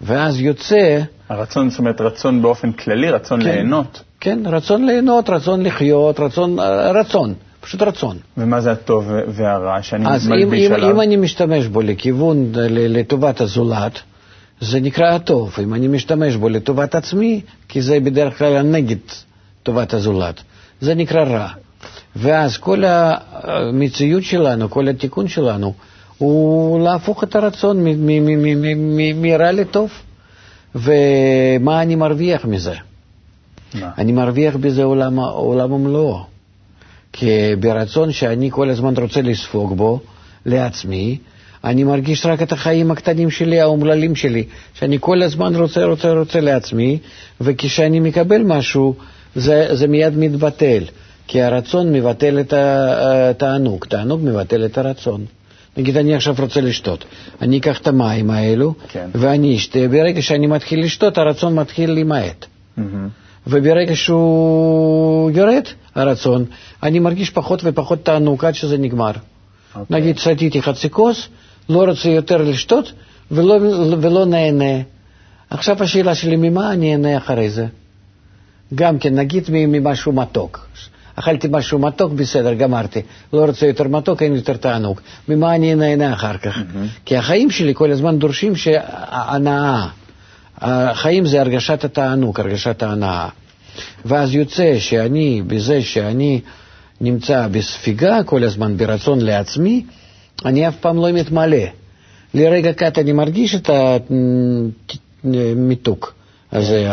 ואז 0.00 0.40
יוצא... 0.40 1.00
הרצון, 1.28 1.70
זאת 1.70 1.78
אומרת, 1.78 2.00
רצון 2.00 2.42
באופן 2.42 2.72
כללי, 2.72 3.10
רצון 3.10 3.40
כן, 3.42 3.48
ליהנות. 3.48 4.02
כן, 4.20 4.38
רצון 4.46 4.86
ליהנות, 4.86 5.30
רצון 5.30 5.62
לחיות, 5.62 6.20
רצון, 6.20 6.56
רצון, 6.94 7.34
פשוט 7.60 7.82
רצון. 7.82 8.16
ומה 8.36 8.60
זה 8.60 8.72
הטוב 8.72 9.10
והרע 9.28 9.82
שאני 9.82 10.04
מלביש 10.04 10.66
אם, 10.66 10.72
עליו? 10.72 10.88
אז 10.88 10.94
אם 10.94 11.00
אני 11.00 11.16
משתמש 11.16 11.66
בו 11.66 11.82
לכיוון, 11.82 12.52
לטובת 12.70 13.40
הזולת, 13.40 13.98
זה 14.60 14.80
נקרא 14.80 15.14
הטוב. 15.14 15.54
אם 15.62 15.74
אני 15.74 15.88
משתמש 15.88 16.36
בו 16.36 16.48
לטובת 16.48 16.94
עצמי, 16.94 17.40
כי 17.68 17.82
זה 17.82 18.00
בדרך 18.00 18.38
כלל 18.38 18.62
נגד 18.62 18.96
טובת 19.62 19.94
הזולת, 19.94 20.42
זה 20.80 20.94
נקרא 20.94 21.24
רע. 21.24 21.48
ואז 22.16 22.56
כל 22.56 22.82
המציאות 22.86 24.22
שלנו, 24.22 24.70
כל 24.70 24.88
התיקון 24.88 25.28
שלנו, 25.28 25.74
הוא 26.18 26.80
להפוך 26.84 27.24
את 27.24 27.36
הרצון 27.36 27.84
מרע 29.14 29.52
לטוב. 29.52 29.90
ומה 30.74 31.82
אני 31.82 31.94
מרוויח 31.94 32.44
מזה? 32.44 32.74
מה? 33.74 33.90
אני 33.98 34.12
מרוויח 34.12 34.56
בזה 34.56 34.82
עולם, 34.84 35.18
עולם 35.18 35.72
ומלואו. 35.72 36.20
כי 37.12 37.26
ברצון 37.60 38.12
שאני 38.12 38.50
כל 38.50 38.70
הזמן 38.70 38.94
רוצה 38.96 39.22
לספוג 39.22 39.76
בו 39.76 40.00
לעצמי, 40.46 41.18
אני 41.64 41.84
מרגיש 41.84 42.26
רק 42.26 42.42
את 42.42 42.52
החיים 42.52 42.90
הקטנים 42.90 43.30
שלי, 43.30 43.60
האומללים 43.60 44.14
שלי, 44.16 44.44
שאני 44.74 44.96
כל 45.00 45.22
הזמן 45.22 45.56
רוצה, 45.56 45.84
רוצה, 45.84 46.12
רוצה 46.12 46.40
לעצמי, 46.40 46.98
וכשאני 47.40 48.00
מקבל 48.00 48.42
משהו, 48.42 48.94
זה, 49.36 49.68
זה 49.72 49.86
מיד 49.86 50.18
מתבטל. 50.18 50.84
כי 51.26 51.42
הרצון 51.42 51.92
מבטל 51.92 52.40
את 52.40 52.52
התענוג, 52.56 53.84
תענוג 53.84 54.20
מבטל 54.24 54.64
את 54.64 54.78
הרצון. 54.78 55.24
נגיד 55.76 55.96
אני 55.96 56.14
עכשיו 56.14 56.34
רוצה 56.38 56.60
לשתות, 56.60 57.04
אני 57.42 57.58
אקח 57.58 57.80
את 57.80 57.86
המים 57.86 58.30
האלו 58.30 58.74
כן. 58.88 59.08
ואני 59.14 59.56
אשתה, 59.56 59.88
ברגע 59.90 60.22
שאני 60.22 60.46
מתחיל 60.46 60.84
לשתות 60.84 61.18
הרצון 61.18 61.54
מתחיל 61.54 61.92
להימעט. 61.92 62.46
Mm-hmm. 62.78 62.82
וברגע 63.46 63.96
שהוא 63.96 65.30
יורד, 65.30 65.62
הרצון, 65.94 66.44
אני 66.82 66.98
מרגיש 66.98 67.30
פחות 67.30 67.60
ופחות 67.64 68.04
תענוג 68.04 68.44
עד 68.44 68.54
שזה 68.54 68.78
נגמר. 68.78 69.10
Okay. 69.10 69.78
אוקיי. 69.78 70.00
נגיד 70.00 70.18
שתיתי 70.18 70.62
חצי 70.62 70.90
כוס, 70.90 71.28
לא 71.68 71.84
רוצה 71.84 72.08
יותר 72.08 72.42
לשתות 72.42 72.92
ולא, 73.30 73.58
ולא 74.00 74.24
נהנה. 74.26 74.80
עכשיו 75.50 75.82
השאלה 75.82 76.14
שלי, 76.14 76.36
ממה 76.36 76.72
אני 76.72 76.92
אהנה 76.92 77.16
אחרי 77.16 77.50
זה? 77.50 77.66
גם 78.74 78.98
כן, 78.98 79.14
נגיד 79.14 79.44
ממשהו 79.50 80.12
מתוק. 80.12 80.66
אכלתי 81.16 81.48
משהו 81.50 81.78
מתוק, 81.78 82.12
בסדר, 82.12 82.54
גמרתי. 82.54 83.00
לא 83.32 83.44
רוצה 83.44 83.66
יותר 83.66 83.88
מתוק, 83.88 84.22
אין 84.22 84.34
יותר 84.34 84.56
תענוג. 84.56 85.00
ממה 85.28 85.54
אני 85.54 85.74
נהנה 85.74 86.12
אחר 86.12 86.36
כך? 86.36 86.56
Mm-hmm. 86.56 87.02
כי 87.04 87.16
החיים 87.16 87.50
שלי 87.50 87.74
כל 87.74 87.90
הזמן 87.90 88.18
דורשים 88.18 88.56
שהנאה. 88.56 89.88
החיים 90.58 91.26
זה 91.26 91.40
הרגשת 91.40 91.84
התענוג, 91.84 92.40
הרגשת 92.40 92.82
ההנאה. 92.82 93.28
ואז 94.04 94.34
יוצא 94.34 94.78
שאני, 94.78 95.42
בזה 95.46 95.82
שאני 95.82 96.40
נמצא 97.00 97.48
בספיגה 97.50 98.22
כל 98.22 98.44
הזמן, 98.44 98.76
ברצון 98.76 99.20
לעצמי, 99.20 99.84
אני 100.44 100.68
אף 100.68 100.76
פעם 100.76 100.96
לא 100.96 101.12
מתמלא. 101.12 101.58
לרגע 102.34 102.72
קט 102.72 102.98
אני 102.98 103.12
מרגיש 103.12 103.54
את 103.54 103.70
המיתוק 105.24 106.14
הזה, 106.52 106.86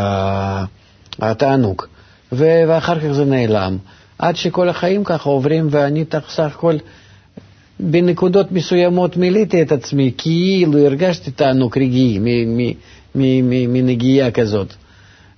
התענוג, 1.22 1.82
ואחר 2.32 3.00
כך 3.00 3.12
זה 3.12 3.26
נעלם. 3.26 3.78
עד 4.20 4.36
שכל 4.36 4.70
החיים 4.70 5.04
ככה 5.04 5.30
עוברים, 5.30 5.68
ואני 5.72 6.06
סך 6.30 6.40
הכל 6.40 6.76
בנקודות 7.80 8.52
מסוימות 8.52 9.18
מילאתי 9.18 9.62
את 9.62 9.72
עצמי, 9.72 10.12
כאילו 10.18 10.86
הרגשתי 10.86 11.32
תענוג 11.32 11.78
רגעי 11.78 12.20
מנגיעה 13.68 14.32
כזאת, 14.32 14.74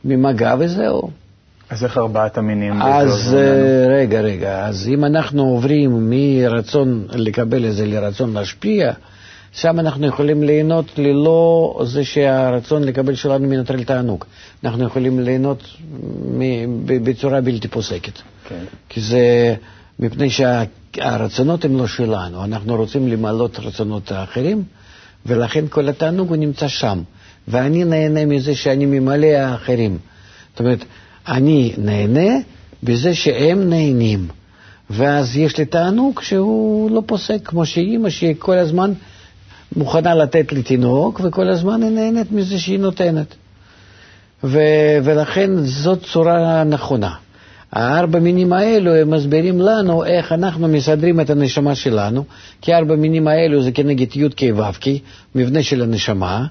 ממגע 0.05 0.55
וזהו. 0.59 1.09
אז 1.69 1.83
איך 1.83 1.97
ארבעת 1.97 2.37
המינים? 2.37 2.81
אז 2.81 3.35
אה, 3.37 3.85
רגע, 3.87 4.21
רגע, 4.21 4.65
אז 4.65 4.87
אם 4.87 5.05
אנחנו 5.05 5.43
עוברים 5.43 6.09
מרצון 6.09 7.07
לקבל 7.13 7.65
את 7.65 7.73
זה 7.73 7.85
לרצון 7.85 8.33
להשפיע, 8.33 8.91
שם 9.53 9.79
אנחנו 9.79 10.07
יכולים 10.07 10.43
ליהנות 10.43 10.85
ללא 10.97 11.81
זה 11.85 12.03
שהרצון 12.05 12.83
לקבל 12.83 13.15
שלנו 13.15 13.47
מנטרל 13.47 13.83
תענוג. 13.83 14.25
אנחנו 14.63 14.83
יכולים 14.85 15.19
ליהנות 15.19 15.63
בצורה 16.85 17.41
בלתי 17.41 17.67
פוסקת. 17.67 18.21
כן. 18.47 18.63
כי 18.89 19.01
זה 19.01 19.55
מפני 19.99 20.27
שהרצונות 20.29 21.65
הם 21.65 21.77
לא 21.77 21.87
שלנו, 21.87 22.43
אנחנו 22.43 22.75
רוצים 22.75 23.07
למלא 23.07 23.49
רצונות 23.59 24.11
האחרים, 24.11 24.63
ולכן 25.25 25.65
כל 25.69 25.89
התענוג 25.89 26.27
הוא 26.29 26.37
נמצא 26.37 26.67
שם. 26.67 27.01
ואני 27.47 27.83
נהנה 27.83 28.25
מזה 28.25 28.55
שאני 28.55 28.85
ממלא 28.85 29.27
האחרים. 29.27 29.97
זאת 30.51 30.59
אומרת, 30.59 30.85
אני 31.27 31.73
נהנה 31.77 32.37
בזה 32.83 33.15
שהם 33.15 33.69
נהנים. 33.69 34.27
ואז 34.89 35.37
יש 35.37 35.57
לי 35.57 35.65
תענוג 35.65 36.21
שהוא 36.21 36.91
לא 36.91 37.03
פוסק, 37.05 37.37
כמו 37.45 37.65
שאימא 37.65 38.09
שכל 38.09 38.57
הזמן 38.57 38.93
מוכנה 39.75 40.15
לתת 40.15 40.53
לי 40.53 40.63
תינוק, 40.63 41.21
וכל 41.23 41.49
הזמן 41.49 41.83
היא 41.83 41.91
נהנית 41.91 42.31
מזה 42.31 42.59
שהיא 42.59 42.79
נותנת. 42.79 43.35
ו- 44.43 44.97
ולכן 45.03 45.49
זאת 45.63 46.03
צורה 46.03 46.63
נכונה. 46.63 47.13
הארבע 47.71 48.19
מינים 48.19 48.53
האלו 48.53 48.95
הם 48.95 49.09
מסבירים 49.09 49.61
לנו 49.61 50.05
איך 50.05 50.31
אנחנו 50.31 50.67
מסדרים 50.67 51.19
את 51.19 51.29
הנשמה 51.29 51.75
שלנו, 51.75 52.23
כי 52.61 52.73
ארבע 52.73 52.95
מינים 52.95 53.27
האלו 53.27 53.63
זה 53.63 53.71
כנגד 53.71 54.15
י"ק 54.15 54.41
ו"ק, 54.55 54.85
מבנה 55.35 55.63
של 55.63 55.81
הנשמה. 55.81 56.45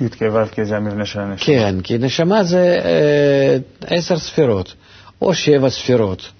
י"ק 0.00 0.22
ו"ק 0.32 0.62
זה 0.64 0.76
המבנה 0.76 1.06
של 1.06 1.20
הנשמה. 1.20 1.46
כן, 1.46 1.74
כי 1.82 1.98
נשמה 1.98 2.44
זה 2.44 2.76
אה, 2.84 3.56
עשר 3.86 4.18
ספירות, 4.18 4.74
או 5.22 5.34
שבע 5.34 5.70
ספירות, 5.70 6.32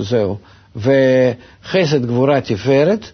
זהו. 0.00 0.36
וחסד, 0.76 2.06
גבורה, 2.06 2.40
תפארת, 2.40 3.10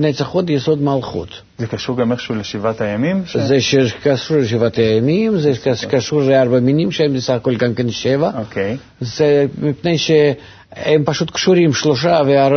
נצח 0.00 0.28
הוד 0.28 0.50
יסוד 0.50 0.82
מלכות. 0.82 1.28
זה 1.58 1.66
קשור 1.66 1.96
גם 1.96 2.12
איכשהו 2.12 2.34
לשבעת 2.34 2.80
הימים? 2.80 3.22
ש... 3.26 3.36
זה 3.36 3.60
שקשור 3.60 4.36
לשבעת 4.36 4.76
הימים, 4.76 5.38
זה 5.38 5.52
קשור 5.90 6.22
לארבע 6.22 6.60
מינים 6.60 6.90
שהם 6.92 7.14
בסך 7.14 7.32
הכל 7.32 7.56
גם 7.56 7.74
כן 7.74 7.90
שבע. 7.90 8.30
אוקיי. 8.38 8.76
זה 9.00 9.46
מפני 9.62 9.98
שהם 9.98 11.04
פשוט 11.04 11.30
קשורים 11.30 11.72
שלושה 11.72 12.20
והר... 12.26 12.52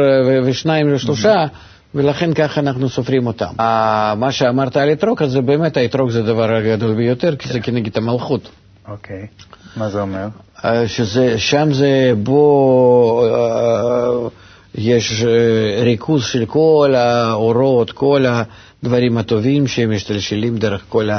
ושניים 0.45 0.93
ושלושה. 0.93 1.45
ולכן 1.95 2.33
ככה 2.33 2.61
אנחנו 2.61 2.89
סופרים 2.89 3.27
אותם. 3.27 3.53
מה 4.17 4.27
שאמרת 4.31 4.77
על 4.77 4.91
אתרוג, 4.91 5.23
אז 5.23 5.31
זה 5.31 5.41
באמת, 5.41 5.77
האתרוג 5.77 6.09
זה 6.09 6.19
הדבר 6.19 6.55
הגדול 6.55 6.95
ביותר, 6.95 7.35
כי 7.35 7.49
זה 7.49 7.59
כנגד 7.59 7.97
המלכות. 7.97 8.49
אוקיי, 8.87 9.27
מה 9.77 9.89
זה 9.89 10.01
אומר? 10.01 10.27
שזה, 10.87 11.39
שם 11.39 11.73
זה 11.73 12.11
בו, 12.23 13.25
יש 14.75 15.23
ריכוז 15.83 16.25
של 16.25 16.45
כל 16.45 16.93
האורות, 16.95 17.91
כל 17.91 18.25
הדברים 18.83 19.17
הטובים 19.17 19.67
שהם 19.67 19.95
משתלשלים 19.95 20.57
דרך 20.57 20.83
כל 20.89 21.09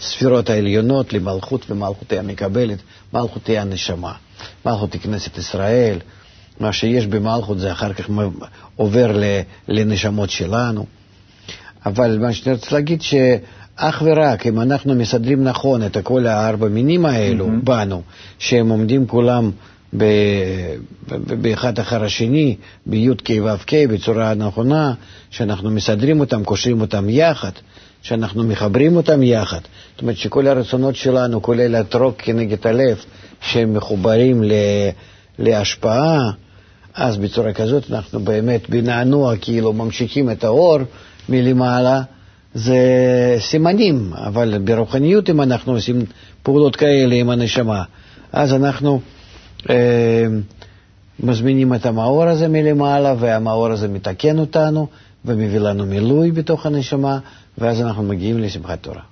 הספירות 0.00 0.50
העליונות 0.50 1.12
למלכות, 1.12 1.70
ומלכות 1.70 2.12
היא 2.12 2.18
המקבלת, 2.18 2.78
מלכות 3.12 3.46
היא 3.46 3.58
הנשמה, 3.60 4.12
מלכות 4.66 4.92
היא 4.92 5.00
כנסת 5.00 5.38
ישראל. 5.38 5.98
מה 6.60 6.72
שיש 6.72 7.06
במלכות 7.06 7.58
זה 7.58 7.72
אחר 7.72 7.92
כך 7.92 8.10
עובר 8.76 9.20
לנשמות 9.68 10.30
שלנו. 10.30 10.86
אבל 11.86 12.18
מה 12.18 12.32
שאני 12.32 12.54
רוצה 12.54 12.74
להגיד, 12.74 13.02
שאך 13.02 14.02
ורק 14.06 14.46
אם 14.46 14.60
אנחנו 14.60 14.94
מסדרים 14.94 15.44
נכון 15.44 15.86
את 15.86 15.96
כל 16.02 16.26
הארבע 16.26 16.68
מינים 16.68 17.06
האלו 17.06 17.46
mm-hmm. 17.46 17.64
בנו, 17.64 18.02
שהם 18.38 18.68
עומדים 18.68 19.06
כולם 19.06 19.50
באחד 21.40 21.78
אחר 21.78 22.04
השני, 22.04 22.56
בי"ק 22.86 23.30
ו"ק, 23.44 23.72
בצורה 23.88 24.34
נכונה, 24.34 24.92
שאנחנו 25.30 25.70
מסדרים 25.70 26.20
אותם, 26.20 26.44
קושרים 26.44 26.80
אותם 26.80 27.08
יחד, 27.08 27.50
שאנחנו 28.02 28.44
מחברים 28.44 28.96
אותם 28.96 29.22
יחד. 29.22 29.60
זאת 29.92 30.02
אומרת 30.02 30.16
שכל 30.16 30.46
הרצונות 30.46 30.96
שלנו, 30.96 31.42
כולל 31.42 31.74
הטרוק 31.74 32.14
כנגד 32.18 32.66
הלב, 32.66 33.04
שהם 33.40 33.74
מחוברים 33.74 34.42
להשפעה, 35.38 36.30
אז 36.94 37.16
בצורה 37.16 37.52
כזאת 37.52 37.90
אנחנו 37.90 38.20
באמת 38.20 38.70
בנענוע 38.70 39.36
כאילו 39.36 39.72
ממשיכים 39.72 40.30
את 40.30 40.44
האור 40.44 40.78
מלמעלה, 41.28 42.02
זה 42.54 42.76
סימנים, 43.38 44.12
אבל 44.16 44.58
ברוחניות 44.58 45.30
אם 45.30 45.40
אנחנו 45.42 45.72
עושים 45.72 46.04
פעולות 46.42 46.76
כאלה 46.76 47.14
עם 47.14 47.30
הנשמה, 47.30 47.82
אז 48.32 48.52
אנחנו 48.52 49.00
מזמינים 51.20 51.74
את 51.74 51.86
המאור 51.86 52.24
הזה 52.24 52.48
מלמעלה, 52.48 53.14
והמאור 53.18 53.66
הזה 53.66 53.88
מתקן 53.88 54.38
אותנו 54.38 54.86
ומביא 55.24 55.58
לנו 55.58 55.86
מילוי 55.86 56.30
בתוך 56.30 56.66
הנשמה, 56.66 57.18
ואז 57.58 57.80
אנחנו 57.80 58.02
מגיעים 58.02 58.38
לשמחת 58.38 58.78
תורה. 58.82 59.02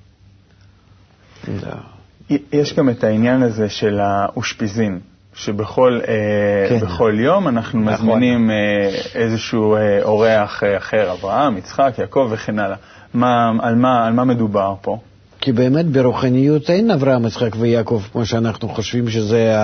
יש 2.52 2.74
גם 2.74 2.90
את 2.90 3.04
העניין 3.04 3.42
הזה 3.42 3.68
של 3.68 4.00
האושפיזין. 4.00 5.00
שבכל 5.34 6.00
אה, 6.08 6.68
כן. 6.68 6.86
בכל 6.86 7.14
יום 7.18 7.48
אנחנו 7.48 7.80
נכון. 7.80 7.92
מזמינים 7.94 8.50
אה, 8.50 8.54
איזשהו 9.14 9.76
אה, 9.76 10.02
אורח 10.02 10.62
אחר, 10.78 11.12
אברהם, 11.12 11.58
יצחק, 11.58 11.92
יעקב 11.98 12.28
וכן 12.30 12.58
הלאה. 12.58 12.76
מה, 13.14 13.50
על, 13.60 13.74
מה, 13.74 14.06
על 14.06 14.12
מה 14.12 14.24
מדובר 14.24 14.74
פה? 14.82 14.98
כי 15.40 15.52
באמת 15.52 15.86
ברוחניות 15.86 16.70
אין 16.70 16.90
אברהם, 16.90 17.26
יצחק 17.26 17.50
ויעקב 17.58 18.02
כמו 18.12 18.26
שאנחנו 18.26 18.68
חושבים 18.68 19.10
שזה 19.10 19.54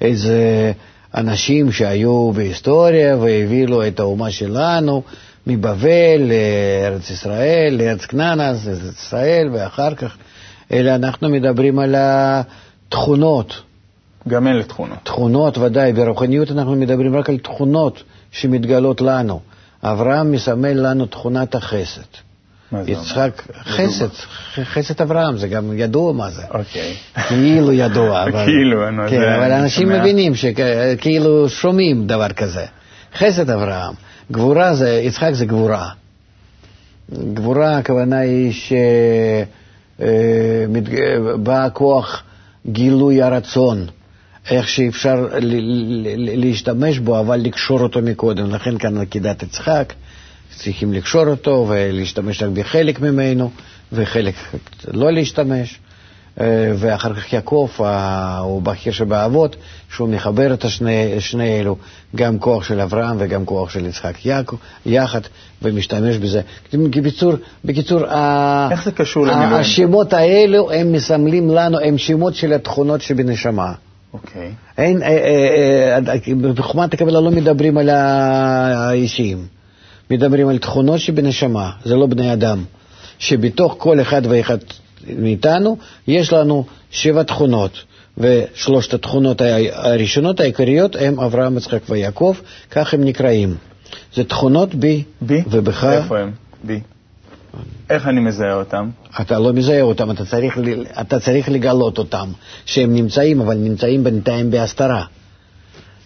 איזה 0.00 0.72
אנשים 1.14 1.72
שהיו 1.72 2.32
בהיסטוריה 2.32 3.16
והביאו 3.16 3.86
את 3.86 4.00
האומה 4.00 4.30
שלנו 4.30 5.02
מבבל 5.46 6.20
לארץ 6.20 7.10
ישראל, 7.10 7.74
לארץ 7.78 8.04
כנען, 8.04 8.40
אז 8.40 8.68
ארץ 8.68 8.94
ישראל 8.98 9.48
ואחר 9.52 9.94
כך, 9.94 10.16
אלא 10.72 10.94
אנחנו 10.94 11.28
מדברים 11.28 11.78
על 11.78 11.94
התכונות. 11.98 13.62
גם 14.28 14.46
אלה 14.46 14.62
תכונות. 14.62 14.98
תכונות, 15.02 15.58
ודאי. 15.58 15.92
ברוחניות 15.92 16.50
אנחנו 16.50 16.76
מדברים 16.76 17.16
רק 17.16 17.30
על 17.30 17.38
תכונות 17.38 18.02
שמתגלות 18.30 19.00
לנו. 19.00 19.40
אברהם 19.82 20.32
מסמל 20.32 20.90
לנו 20.90 21.06
תכונת 21.06 21.54
החסד. 21.54 22.31
יצחק, 22.86 23.42
חסד, 23.64 24.08
חסד 24.64 25.02
אברהם, 25.02 25.36
זה 25.36 25.48
גם 25.48 25.78
ידוע 25.78 26.12
מה 26.12 26.30
זה. 26.30 26.42
אוקיי. 26.50 26.94
כאילו 27.28 27.72
ידוע. 27.72 28.22
אבל, 28.24 28.44
כאילו, 28.44 28.90
נו, 28.90 29.02
כן, 29.08 29.20
זה... 29.20 29.36
אבל 29.36 29.52
אנשים 29.52 29.88
מבינים 29.88 30.34
שכאילו 30.34 31.48
שומעים 31.48 32.06
דבר 32.06 32.28
כזה. 32.28 32.64
חסד 33.18 33.50
אברהם. 33.50 33.94
גבורה 34.30 34.74
זה, 34.74 35.00
יצחק 35.04 35.30
זה 35.32 35.46
גבורה. 35.46 35.88
גבורה, 37.34 37.78
הכוונה 37.78 38.18
היא 38.18 38.52
שבא 39.98 40.04
אה, 41.62 41.70
כוח 41.70 42.22
גילוי 42.66 43.22
הרצון. 43.22 43.86
איך 44.50 44.68
שאפשר 44.68 45.28
להשתמש 46.16 46.98
בו, 46.98 47.20
אבל 47.20 47.36
לקשור 47.36 47.80
אותו 47.80 48.02
מקודם. 48.02 48.50
לכן 48.54 48.78
כאן 48.78 48.98
עקידת 48.98 49.42
יצחק, 49.42 49.92
צריכים 50.56 50.92
לקשור 50.92 51.26
אותו 51.26 51.66
ולהשתמש 51.68 52.42
רק 52.42 52.50
בחלק 52.50 53.00
ממנו, 53.00 53.50
וחלק 53.92 54.34
לא 54.88 55.12
להשתמש. 55.12 55.78
אה, 56.40 56.72
ואחר 56.76 57.14
כך 57.14 57.32
יעקב, 57.32 57.68
הוא 58.40 58.62
בכיר 58.62 58.92
שבאבות, 58.92 59.56
שהוא 59.94 60.08
מחבר 60.08 60.54
את 60.54 60.64
השני, 60.64 61.20
שני 61.20 61.60
אלו, 61.60 61.76
גם 62.16 62.38
כוח 62.38 62.64
של 62.64 62.80
אברהם 62.80 63.16
וגם 63.18 63.44
כוח 63.44 63.70
של 63.70 63.86
יצחק 63.86 64.26
יעקב, 64.26 64.56
יחד, 64.86 65.20
ומשתמש 65.62 66.16
בזה. 66.16 66.40
בקיצור, 66.74 67.32
בקיצור 67.64 68.00
איך 68.70 68.84
זה 68.84 68.92
קשור 68.92 69.26
למילואים? 69.26 69.54
השמות 69.54 70.12
האלו 70.12 70.72
הם 70.72 70.92
מסמלים 70.92 71.50
לנו, 71.50 71.78
הם 71.78 71.98
שמות 71.98 72.34
של 72.34 72.52
התכונות 72.52 73.00
שבנשמה. 73.00 73.72
אוקיי. 74.12 74.50
אין, 74.78 75.02
אה, 75.02 75.98
אה, 75.98 76.52
בחוכמת 76.54 76.94
הקבלה 76.94 77.20
לא 77.20 77.30
מדברים 77.30 77.78
על 77.78 77.88
האישיים, 77.88 79.46
מדברים 80.10 80.48
על 80.48 80.58
תכונות 80.58 81.00
שבנשמה, 81.00 81.70
זה 81.84 81.96
לא 81.96 82.06
בני 82.06 82.32
אדם, 82.32 82.64
שבתוך 83.18 83.74
כל 83.78 84.00
אחד 84.00 84.22
ואחד 84.28 84.58
מאיתנו 85.18 85.76
יש 86.06 86.32
לנו 86.32 86.64
שבע 86.90 87.22
תכונות, 87.22 87.78
ושלושת 88.18 88.94
התכונות 88.94 89.42
הראשונות 89.72 90.40
העיקריות 90.40 90.96
הם 90.96 91.20
אברהם, 91.20 91.56
יצחק 91.56 91.80
ויעקב, 91.88 92.34
כך 92.70 92.94
הם 92.94 93.04
נקראים. 93.04 93.56
זה 94.14 94.24
תכונות 94.24 94.74
בי, 94.74 95.02
בי? 95.20 95.42
ובך. 95.50 95.84
איפה 95.84 96.18
הם? 96.18 96.30
בי. 96.64 96.80
איך 97.90 98.06
אני 98.06 98.20
מזהה 98.20 98.54
אותם? 98.54 98.90
אתה 99.20 99.38
לא 99.38 99.52
מזהה 99.52 99.82
אותם, 99.82 100.10
אתה 100.10 100.24
צריך, 100.24 100.58
אתה 101.00 101.20
צריך 101.20 101.48
לגלות 101.48 101.98
אותם, 101.98 102.28
שהם 102.64 102.94
נמצאים, 102.94 103.40
אבל 103.40 103.54
נמצאים 103.54 104.04
בינתיים 104.04 104.50
בהסתרה. 104.50 105.04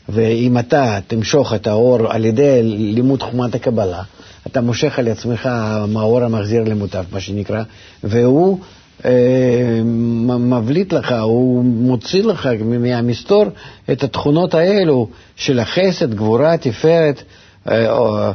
ואם 0.08 0.58
אתה 0.58 0.98
תמשוך 1.06 1.54
את 1.54 1.66
האור 1.66 2.12
על 2.12 2.24
ידי 2.24 2.62
לימוד 2.62 3.22
חומת 3.22 3.54
הקבלה, 3.54 4.02
אתה 4.46 4.60
מושך 4.60 4.98
על 4.98 5.08
עצמך 5.08 5.48
מהאור 5.88 6.22
המחזיר 6.22 6.64
למוטב, 6.64 7.04
מה 7.12 7.20
שנקרא, 7.20 7.62
והוא 8.04 8.58
אה, 9.04 9.80
מבליט 10.38 10.92
לך, 10.92 11.14
הוא 11.22 11.64
מוציא 11.64 12.24
לך 12.24 12.48
מהמסתור 12.64 13.44
את 13.92 14.02
התכונות 14.02 14.54
האלו 14.54 15.08
של 15.36 15.58
החסד, 15.58 16.14
גבורה, 16.14 16.56
תפארת, 16.56 17.22
אה, 17.68 18.32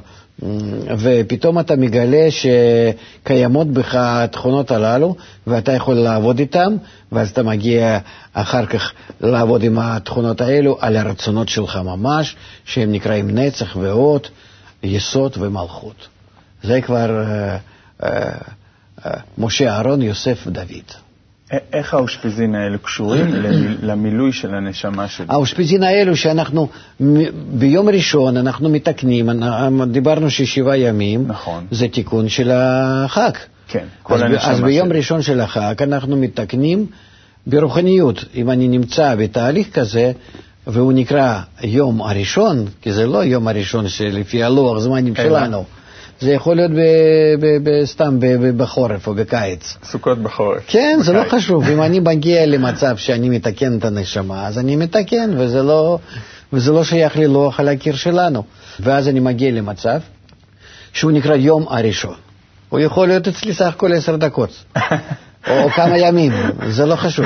ופתאום 1.00 1.60
אתה 1.60 1.76
מגלה 1.76 2.28
שקיימות 2.32 3.68
בך 3.68 3.96
התכונות 3.96 4.72
הללו, 4.72 5.16
ואתה 5.48 5.72
יכול 5.72 5.96
לעבוד 5.96 6.40
איתן, 6.40 6.76
ואז 7.12 7.30
אתה 7.30 7.44
מגיע 7.44 8.00
אחר 8.34 8.66
כך 8.66 8.92
לעבוד 9.22 9.64
עם 9.64 9.80
התכונות 9.80 10.42
האלו 10.42 10.78
על 10.80 10.98
הרצונות 10.98 11.50
שלך 11.50 11.76
ממש, 11.76 12.36
שהם 12.66 12.92
נקראים 12.92 13.30
נצח 13.30 13.76
ואות, 13.76 14.30
יסוד 14.84 15.38
ומלכות. 15.40 16.08
זה 16.64 16.82
כבר 16.82 17.24
uh, 18.00 18.04
uh, 18.04 18.06
uh, 19.00 19.10
משה, 19.38 19.70
אהרון, 19.74 20.02
יוסף 20.02 20.44
ודוד. 20.48 21.11
איך 21.74 21.94
האושפיזין 21.94 22.56
האלו 22.56 22.80
קשורים 22.80 23.28
למילוי 23.90 24.32
של 24.32 24.56
הנשמה 24.56 25.08
שלי? 25.08 25.26
האושפיזין 25.30 25.84
האלו 25.84 26.16
שאנחנו, 26.16 26.68
ביום 27.54 27.90
ראשון 27.90 28.38
אנחנו 28.38 28.70
מתקנים, 28.70 29.30
דיברנו 29.92 30.30
ששבעה 30.30 30.78
ימים, 30.78 31.24
נכון. 31.28 31.66
זה 31.72 31.88
תיקון 31.88 32.30
של 32.30 32.52
החג. 32.54 33.32
כן, 33.68 33.86
כל 34.04 34.14
אז, 34.14 34.22
הנשמה 34.22 34.52
אז 34.52 34.62
ביום 34.62 34.88
שלי. 34.88 34.98
ראשון 34.98 35.22
של 35.22 35.42
החג 35.42 35.76
אנחנו 35.82 36.18
מתקנים 36.18 36.86
ברוחניות. 37.48 38.26
אם 38.36 38.52
אני 38.52 38.68
נמצא 38.68 39.16
בתהליך 39.16 39.74
כזה, 39.74 40.12
והוא 40.68 40.94
נקרא 40.94 41.40
יום 41.64 42.02
הראשון, 42.02 42.66
כי 42.82 42.92
זה 42.92 43.08
לא 43.08 43.24
יום 43.24 43.48
הראשון 43.48 43.88
שלפי 43.88 44.44
הלוח 44.44 44.80
זמנים 44.80 45.16
שלנו. 45.16 45.64
זה 46.22 46.32
יכול 46.32 46.56
להיות 46.56 46.72
סתם 47.86 48.18
בחורף 48.58 49.08
או 49.08 49.14
בקיץ. 49.14 49.78
סוכות 49.84 50.20
בחורף. 50.20 50.64
כן, 50.68 51.00
זה 51.02 51.14
לא 51.14 51.24
חשוב. 51.30 51.70
אם 51.70 51.82
אני 51.82 52.00
מגיע 52.14 52.46
למצב 52.46 52.98
שאני 52.98 53.30
מתקן 53.30 53.78
את 53.78 53.86
הנשמה, 53.86 54.48
אז 54.48 54.60
אני 54.60 54.76
מתקן, 54.76 55.32
וזה 55.38 55.64
לא, 55.64 56.00
וזה 56.54 56.72
לא 56.72 56.84
שייך 56.84 57.18
ללוח 57.18 57.60
על 57.60 57.68
הקיר 57.68 57.96
שלנו. 57.96 58.44
ואז 58.80 59.08
אני 59.08 59.20
מגיע 59.20 59.52
למצב 59.52 60.00
שהוא 60.94 61.12
נקרא 61.12 61.36
יום 61.36 61.66
הראשון. 61.70 62.16
הוא 62.70 62.80
יכול 62.80 63.08
להיות 63.08 63.28
אצלי 63.28 63.54
סך 63.54 63.68
הכל 63.68 63.94
עשר 63.94 64.16
דקות, 64.16 64.64
או 65.50 65.70
כמה 65.70 65.98
ימים, 65.98 66.32
זה 66.70 66.86
לא 66.86 66.96
חשוב. 66.96 67.26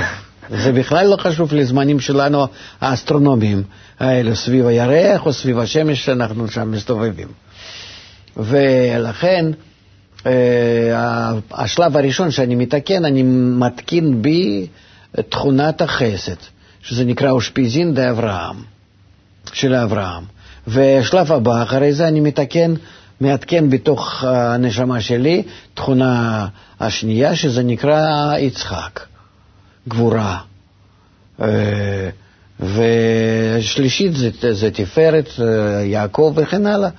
זה 0.49 0.71
בכלל 0.71 1.08
לא 1.08 1.17
חשוב 1.17 1.53
לזמנים 1.53 1.99
שלנו 1.99 2.47
האסטרונומיים 2.81 3.63
האלה, 3.99 4.36
סביב 4.36 4.67
הירח 4.67 5.25
או 5.25 5.34
סביב 5.34 5.60
השמש 5.60 6.05
שאנחנו 6.05 6.47
שם 6.47 6.71
מסתובבים. 6.71 7.27
ולכן, 8.37 9.45
אה, 10.25 11.31
השלב 11.51 11.97
הראשון 11.97 12.31
שאני 12.31 12.55
מתקן, 12.55 13.05
אני 13.05 13.23
מתקין 13.59 14.21
בי 14.21 14.67
תכונת 15.29 15.81
החסד, 15.81 16.35
שזה 16.81 17.05
נקרא 17.05 17.29
אושפיזין 17.29 17.93
דה 17.93 18.09
אברהם, 18.09 18.55
של 19.53 19.73
אברהם. 19.73 20.23
ושלב 20.67 21.31
הבא, 21.31 21.63
אחרי 21.63 21.93
זה 21.93 22.07
אני 22.07 22.19
מתקן, 22.19 22.73
מעדכן 23.21 23.69
בתוך 23.69 24.23
הנשמה 24.23 25.01
שלי 25.01 25.43
תכונה 25.73 26.47
השנייה, 26.79 27.35
שזה 27.35 27.63
נקרא 27.63 28.37
יצחק, 28.37 28.99
גבורה. 29.87 30.37
אה, 31.41 32.09
ושלישית 32.59 34.15
זה, 34.15 34.29
זה 34.53 34.71
תפארת, 34.71 35.29
אה, 35.39 35.83
יעקב 35.83 36.33
וכן 36.35 36.65
הלאה. 36.65 36.89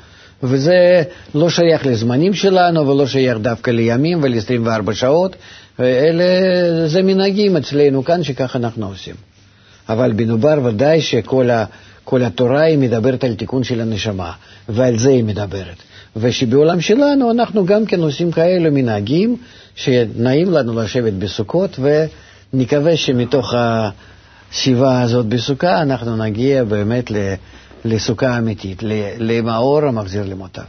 וזה 0.42 1.03
לא 1.35 1.51
שייך 1.51 1.87
לזמנים 1.87 2.35
שלנו 2.35 2.88
ולא 2.88 3.07
שייך 3.07 3.38
דווקא 3.38 3.70
לימים 3.70 4.18
ול-24 4.22 4.92
שעות, 4.94 5.37
אלה, 5.81 6.25
זה 6.88 7.03
מנהגים 7.03 7.57
אצלנו 7.57 8.05
כאן 8.05 8.22
שככה 8.22 8.59
אנחנו 8.59 8.87
עושים. 8.87 9.14
אבל 9.88 10.12
בנובר 10.12 10.61
ודאי 10.64 11.01
שכל 11.01 11.51
ה, 11.51 11.64
כל 12.05 12.22
התורה 12.22 12.62
היא 12.62 12.79
מדברת 12.79 13.25
על 13.25 13.35
תיקון 13.35 13.64
של 13.64 13.81
הנשמה, 13.81 14.33
ועל 14.68 14.99
זה 14.99 15.11
היא 15.11 15.25
מדברת. 15.25 15.77
ושבעולם 16.16 16.81
שלנו 16.81 17.31
אנחנו 17.31 17.66
גם 17.66 17.87
כן 17.87 18.01
עושים 18.01 18.31
כאלה 18.33 18.70
מנהגים 18.70 19.37
שנעים 19.75 20.53
לנו 20.53 20.83
לשבת 20.83 21.12
בסוכות, 21.12 21.81
ונקווה 22.53 22.96
שמתוך 22.96 23.55
השיבה 23.57 25.03
הזאת 25.03 25.27
בסוכה 25.27 25.83
אנחנו 25.83 26.16
נגיע 26.16 26.64
באמת 26.64 27.11
לסוכה 27.87 28.38
אמיתית, 28.38 28.83
למאור 29.18 29.85
המחזיר 29.85 30.25
למוטב. 30.27 30.62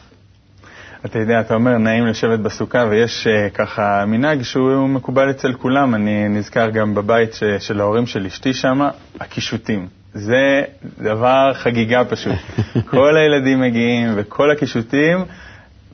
אתה 1.06 1.19
יודע, 1.19 1.39
אתה 1.39 1.53
אומר, 1.53 1.77
נעים 1.77 2.06
לשבת 2.06 2.39
בסוכה, 2.39 2.86
ויש 2.89 3.27
uh, 3.27 3.56
ככה 3.56 4.03
מנהג 4.08 4.41
שהוא 4.41 4.89
מקובל 4.89 5.30
אצל 5.30 5.53
כולם. 5.53 5.95
אני 5.95 6.30
נזכר 6.30 6.69
גם 6.69 6.95
בבית 6.95 7.34
ש, 7.34 7.43
של 7.60 7.82
ההורים 7.82 8.06
של 8.08 8.25
אשתי 8.25 8.53
שם, 8.53 8.88
הקישוטים. 9.19 9.88
זה 10.13 10.62
דבר 10.99 11.51
חגיגה 11.53 12.06
פשוט. 12.06 12.36
כל 12.89 13.17
הילדים 13.17 13.62
מגיעים 13.62 14.10
וכל 14.15 14.51
הקישוטים, 14.51 15.25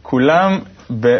כולם 0.02 0.60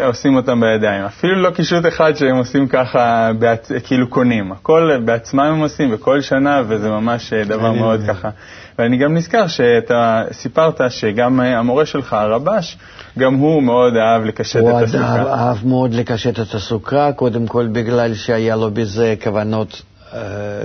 עושים 0.04 0.36
אותם 0.36 0.60
בידיים. 0.60 1.04
אפילו 1.04 1.42
לא 1.42 1.50
קישוט 1.50 1.86
אחד 1.86 2.14
שהם 2.16 2.36
עושים 2.36 2.68
ככה, 2.68 3.30
בעצ... 3.38 3.72
כאילו 3.84 4.08
קונים. 4.08 4.52
הכל 4.52 4.90
בעצמם 5.04 5.40
הם 5.40 5.60
עושים 5.60 5.90
בכל 5.90 6.20
שנה, 6.20 6.62
וזה 6.68 6.90
ממש 6.90 7.32
אה, 7.32 7.44
דבר 7.44 7.72
מאוד 7.72 8.00
ככה. 8.08 8.30
ואני 8.78 8.96
גם 8.96 9.14
נזכר 9.14 9.46
שאתה 9.46 10.22
סיפרת 10.32 10.80
שגם 10.88 11.40
המורה 11.40 11.86
שלך, 11.86 12.12
הרבש, 12.12 12.78
גם 13.18 13.34
הוא 13.34 13.62
מאוד 13.62 13.96
אהב 13.96 14.24
לקשט 14.24 14.56
את 14.56 14.82
הסוכה. 14.82 15.22
הוא 15.22 15.30
אהב 15.30 15.66
מאוד 15.66 15.94
לקשט 15.94 16.40
את 16.40 16.54
הסוכה, 16.54 17.12
קודם 17.12 17.46
כל 17.46 17.66
בגלל 17.66 18.14
שהיה 18.14 18.56
לו 18.56 18.70
בזה 18.70 19.14
כוונות 19.22 19.82
אה, 20.12 20.18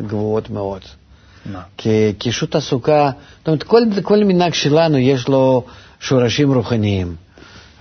גבוהות 0.08 0.50
מאוד. 0.50 0.82
מה? 1.46 1.62
כי 1.78 2.14
קישוט 2.18 2.56
הסוכה, 2.56 3.12
זאת 3.38 3.48
אומרת, 3.48 3.64
כל, 3.64 3.82
כל 4.04 4.24
מנהג 4.24 4.54
שלנו 4.54 4.98
יש 4.98 5.28
לו 5.28 5.66
שורשים 6.00 6.54
רוחניים. 6.54 7.16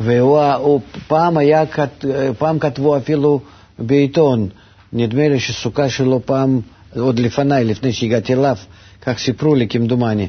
והוא 0.00 0.40
הוא, 0.40 0.80
פעם, 1.06 1.36
היה, 1.36 1.64
פעם 2.38 2.58
כתבו 2.58 2.96
אפילו 2.96 3.40
בעיתון, 3.78 4.48
נדמה 4.92 5.28
לי 5.28 5.40
שסוכה 5.40 5.88
שלו 5.88 6.20
פעם, 6.24 6.60
עוד 6.98 7.18
לפניי, 7.18 7.64
לפני 7.64 7.92
שהגעתי 7.92 8.34
אליו, 8.34 8.56
כך 9.08 9.18
סיפרו 9.18 9.54
לי 9.54 9.68
כמדומני, 9.68 10.28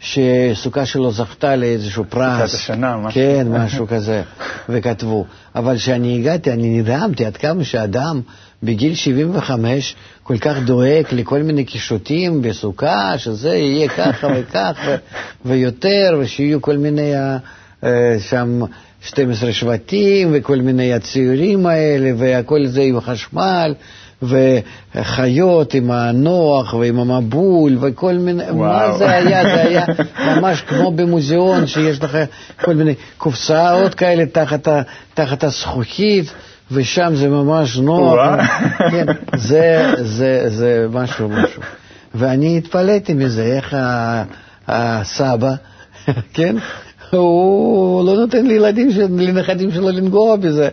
שסוכה 0.00 0.86
שלו 0.86 1.12
זכתה 1.12 1.56
לאיזשהו 1.56 2.04
פרס. 2.08 2.50
סוכת 2.50 2.54
השנה, 2.54 2.96
משהו. 2.96 3.20
כן, 3.20 3.46
משהו 3.50 3.86
כזה, 3.94 4.22
וכתבו. 4.68 5.26
אבל 5.54 5.76
כשאני 5.76 6.18
הגעתי, 6.18 6.52
אני 6.52 6.78
נדהמתי 6.78 7.24
עד 7.24 7.36
כמה 7.36 7.64
שאדם 7.64 8.20
בגיל 8.62 8.94
75 8.94 9.94
כל 10.22 10.38
כך 10.38 10.58
דואג 10.64 11.04
לכל 11.12 11.42
מיני 11.42 11.64
קישוטים 11.64 12.42
בסוכה, 12.42 13.18
שזה 13.18 13.54
יהיה 13.56 13.88
ככה 13.88 14.28
וכך 14.36 14.88
ויותר, 15.46 16.18
ושיהיו 16.20 16.62
כל 16.62 16.76
מיני 16.76 17.12
uh, 17.82 17.86
שם 18.18 18.60
12 19.00 19.52
שבטים 19.52 20.30
וכל 20.32 20.56
מיני 20.56 20.92
הציורים 20.92 21.66
האלה, 21.66 22.10
והכל 22.18 22.66
זה 22.66 22.82
עם 22.82 23.00
חשמל. 23.00 23.74
וחיות 24.22 25.74
עם 25.74 25.90
הנוח 25.90 26.74
ועם 26.74 26.98
המבול 26.98 27.76
וכל 27.80 28.14
מיני, 28.14 28.42
וואו. 28.42 28.56
מה 28.56 28.98
זה 28.98 29.10
היה? 29.10 29.42
זה 29.42 29.62
היה 29.62 29.84
ממש 30.28 30.60
כמו 30.60 30.90
במוזיאון 30.90 31.66
שיש 31.66 32.02
לך 32.02 32.18
כל 32.60 32.74
מיני 32.74 32.94
קופסאות 33.18 33.94
כאלה 33.94 34.26
תחת, 34.26 34.68
תחת 35.14 35.44
הזכוכית. 35.44 36.32
ושם 36.70 37.12
זה 37.14 37.28
ממש 37.28 37.76
נוח, 37.76 38.18
כן, 38.90 39.06
זה, 39.36 39.94
זה, 39.98 40.44
זה 40.46 40.86
משהו, 40.92 41.28
משהו. 41.28 41.62
ואני 42.14 42.58
התפלאתי 42.58 43.14
מזה, 43.14 43.42
איך 43.44 43.76
הסבא, 44.68 45.54
כן, 46.34 46.56
הוא 47.10 48.06
לא 48.06 48.14
נותן 48.14 48.46
לילדים, 48.46 48.88
לנכדים 49.18 49.70
שלו 49.70 49.90
לנגוע 49.90 50.36
בזה. 50.36 50.68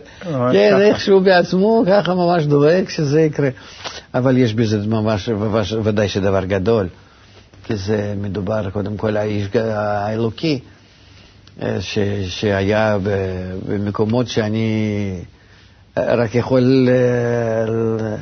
כן, 0.52 0.80
איכשהו 0.80 1.20
בעצמו, 1.20 1.84
ככה 1.86 2.14
ממש 2.14 2.46
דואג 2.46 2.88
שזה 2.88 3.20
יקרה. 3.20 3.48
אבל 4.14 4.38
יש 4.38 4.54
בזה 4.54 4.86
ממש, 4.86 5.28
ודאי 5.82 6.08
שדבר 6.08 6.44
גדול, 6.44 6.88
כי 7.64 7.76
זה 7.76 8.14
מדובר 8.20 8.70
קודם 8.70 8.96
כל 8.96 9.16
האיש 9.16 9.46
האלוקי, 9.54 10.60
אה, 11.62 11.78
שהיה 12.28 12.98
במקומות 13.66 14.28
שאני 14.28 15.18
רק 15.96 16.34
יכול 16.34 16.88
אה, 16.88 18.16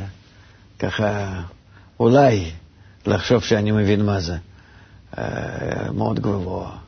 ככה 0.79 1.40
אולי 2.01 2.44
לחשוב 3.07 3.42
שאני 3.42 3.70
מבין 3.70 4.05
מה 4.05 4.20
זה. 4.20 4.37
אה, 5.18 5.92
מאוד 5.94 6.20
גבוה. 6.20 6.81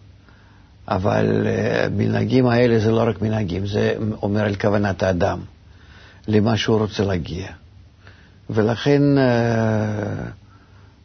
אבל 0.88 1.46
המנהגים 1.84 2.46
אה, 2.46 2.52
האלה 2.52 2.78
זה 2.78 2.90
לא 2.90 3.02
רק 3.08 3.22
מנהגים, 3.22 3.66
זה 3.66 3.94
אומר 4.22 4.44
על 4.44 4.54
כוונת 4.54 5.02
האדם, 5.02 5.38
למה 6.28 6.56
שהוא 6.56 6.78
רוצה 6.78 7.04
להגיע. 7.04 7.46
ולכן 8.50 9.02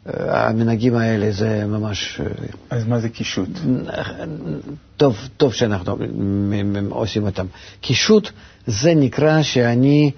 המנהגים 0.06 0.94
האלה 0.96 1.30
זה 1.32 1.64
ממש... 1.66 2.20
אז 2.70 2.86
מה 2.86 3.00
זה 3.00 3.08
קישוט? 3.08 3.48
טוב, 4.96 5.28
טוב 5.36 5.52
שאנחנו 5.54 5.96
עושים 6.88 7.24
אותם. 7.26 7.46
קישוט 7.80 8.30
זה 8.66 8.94
נקרא 8.94 9.42
שאני 9.42 10.10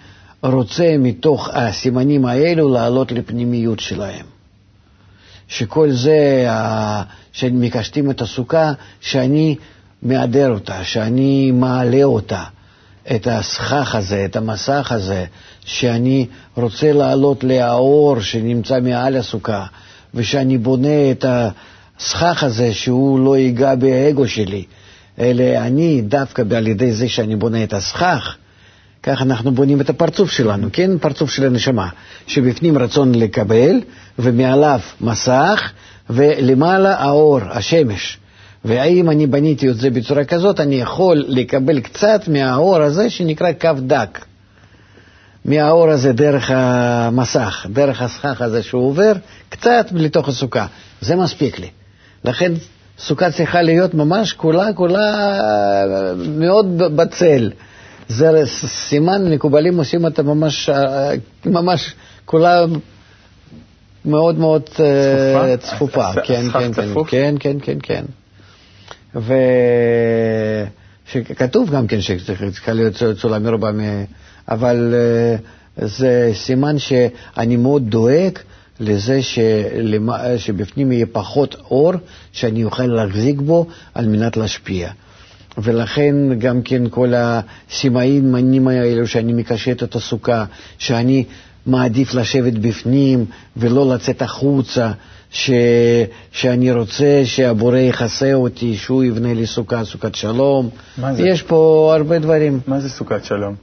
רוצה 0.42 0.96
מתוך 0.98 1.48
הסימנים 1.52 2.24
האלו 2.24 2.72
לעלות 2.72 3.12
לפנימיות 3.12 3.80
שלהם. 3.80 4.26
שכל 5.52 5.90
זה, 5.90 6.46
שמקשטים 7.32 8.10
את 8.10 8.20
הסוכה, 8.20 8.72
שאני 9.00 9.56
מהדר 10.02 10.50
אותה, 10.50 10.84
שאני 10.84 11.50
מעלה 11.50 12.04
אותה, 12.04 12.42
את 13.14 13.26
הסכך 13.30 13.94
הזה, 13.94 14.24
את 14.24 14.36
המסך 14.36 14.92
הזה, 14.92 15.24
שאני 15.64 16.26
רוצה 16.56 16.92
לעלות 16.92 17.44
לאור 17.44 18.20
שנמצא 18.20 18.80
מעל 18.80 19.16
הסוכה, 19.16 19.66
ושאני 20.14 20.58
בונה 20.58 21.10
את 21.10 21.24
הסכך 21.28 22.42
הזה 22.42 22.74
שהוא 22.74 23.20
לא 23.20 23.36
ייגע 23.38 23.74
באגו 23.74 24.28
שלי, 24.28 24.64
אלא 25.18 25.44
אני 25.56 26.02
דווקא 26.02 26.42
על 26.56 26.66
ידי 26.66 26.92
זה 26.92 27.08
שאני 27.08 27.36
בונה 27.36 27.64
את 27.64 27.72
הסכך, 27.72 28.36
כך 29.02 29.22
אנחנו 29.22 29.52
בונים 29.52 29.80
את 29.80 29.90
הפרצוף 29.90 30.30
שלנו, 30.30 30.68
כן? 30.72 30.98
פרצוף 30.98 31.30
של 31.30 31.46
הנשמה, 31.46 31.88
שבפנים 32.26 32.78
רצון 32.78 33.14
לקבל, 33.14 33.80
ומעליו 34.18 34.80
מסך, 35.00 35.72
ולמעלה 36.10 36.94
האור, 36.94 37.38
השמש. 37.50 38.18
והאם 38.64 39.10
אני 39.10 39.26
בניתי 39.26 39.68
את 39.68 39.76
זה 39.76 39.90
בצורה 39.90 40.24
כזאת, 40.24 40.60
אני 40.60 40.74
יכול 40.74 41.24
לקבל 41.28 41.80
קצת 41.80 42.28
מהאור 42.28 42.76
הזה 42.76 43.10
שנקרא 43.10 43.52
קו 43.52 43.70
דק. 43.78 44.24
מהאור 45.44 45.90
הזה 45.90 46.12
דרך 46.12 46.50
המסך, 46.54 47.66
דרך 47.72 48.02
הסכך 48.02 48.42
הזה 48.42 48.62
שהוא 48.62 48.88
עובר, 48.88 49.12
קצת 49.48 49.86
לתוך 49.92 50.28
הסוכה. 50.28 50.66
זה 51.00 51.16
מספיק 51.16 51.58
לי. 51.58 51.68
לכן 52.24 52.52
סוכה 52.98 53.30
צריכה 53.30 53.62
להיות 53.62 53.94
ממש 53.94 54.32
כולה, 54.32 54.72
כולה 54.72 55.38
מאוד 56.38 56.78
בצל. 56.96 57.50
זה 58.16 58.42
סימן, 58.66 59.32
מקובלים 59.34 59.78
עושים 59.78 60.04
אותה 60.04 60.22
ממש, 60.22 60.70
ממש 61.46 61.94
כולה 62.24 62.64
מאוד 64.04 64.38
מאוד 64.38 64.62
אה, 64.80 65.56
צפופה. 65.56 66.12
כן, 66.24 66.42
כן, 66.52 66.72
כן, 66.72 66.92
כן, 67.10 67.34
כן, 67.40 67.56
כן, 67.62 67.78
כן. 67.82 68.04
שכתוב 71.06 71.70
גם 71.70 71.86
כן 71.86 72.00
שצריכה 72.00 72.72
להיות 72.72 72.94
צולה 73.20 73.38
מרובה, 73.38 73.70
אבל 74.48 74.94
אה, 74.94 75.36
זה 75.86 76.30
סימן 76.34 76.78
שאני 76.78 77.56
מאוד 77.56 77.90
דואג 77.90 78.38
לזה 78.80 79.22
שלמה, 79.22 80.38
שבפנים 80.38 80.92
יהיה 80.92 81.06
פחות 81.12 81.54
אור, 81.70 81.92
שאני 82.32 82.64
אוכל 82.64 82.86
להחזיק 82.86 83.40
בו 83.40 83.66
על 83.94 84.06
מנת 84.06 84.36
להשפיע. 84.36 84.90
ולכן 85.58 86.14
גם 86.38 86.62
כן 86.62 86.82
כל 86.90 87.12
הסימאים 87.16 88.68
האלו 88.68 89.06
שאני 89.06 89.32
מקשט 89.32 89.82
את 89.82 89.94
הסוכה, 89.94 90.44
שאני 90.78 91.24
מעדיף 91.66 92.14
לשבת 92.14 92.52
בפנים 92.52 93.24
ולא 93.56 93.94
לצאת 93.94 94.22
החוצה, 94.22 94.92
ש... 95.30 95.50
שאני 96.32 96.72
רוצה 96.72 97.22
שהבורא 97.24 97.78
יכסה 97.78 98.34
אותי, 98.34 98.76
שהוא 98.76 99.04
יבנה 99.04 99.34
לי 99.34 99.46
סוכה, 99.46 99.84
סוכת 99.84 100.14
שלום. 100.14 100.68
מה 100.98 101.14
זה? 101.14 101.22
יש 101.22 101.42
פה 101.42 101.92
הרבה 101.96 102.18
דברים. 102.18 102.60
מה 102.66 102.80
זה 102.80 102.88
סוכת 102.88 103.24
שלום? 103.24 103.54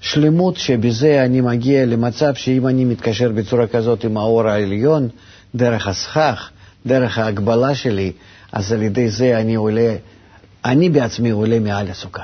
שלמות 0.00 0.56
שבזה 0.56 1.24
אני 1.24 1.40
מגיע 1.40 1.86
למצב 1.86 2.34
שאם 2.34 2.66
אני 2.66 2.84
מתקשר 2.84 3.28
בצורה 3.32 3.66
כזאת 3.66 4.04
עם 4.04 4.16
האור 4.16 4.48
העליון, 4.48 5.08
דרך 5.54 5.86
הסכך, 5.86 6.50
דרך 6.86 7.18
ההגבלה 7.18 7.74
שלי, 7.74 8.12
אז 8.52 8.72
על 8.72 8.82
ידי 8.82 9.08
זה 9.08 9.38
אני 9.40 9.54
עולה, 9.54 9.94
אני 10.66 10.88
בעצמי 10.88 11.30
עולה 11.30 11.58
מעל 11.60 11.88
הסוכה. 11.88 12.22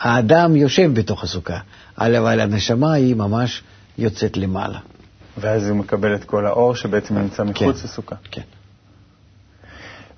האדם 0.00 0.56
יושב 0.56 0.90
בתוך 0.94 1.24
הסוכה, 1.24 1.58
אבל 1.98 2.40
הנשמה 2.40 2.92
היא 2.92 3.16
ממש 3.16 3.62
יוצאת 3.98 4.36
למעלה. 4.36 4.78
ואז 5.38 5.68
הוא 5.68 5.76
מקבל 5.76 6.14
את 6.14 6.24
כל 6.24 6.46
האור 6.46 6.74
שבעצם 6.74 7.18
נמצא 7.18 7.44
מחוץ 7.44 7.80
כן, 7.80 7.84
לסוכה. 7.84 8.16
כן. 8.30 8.42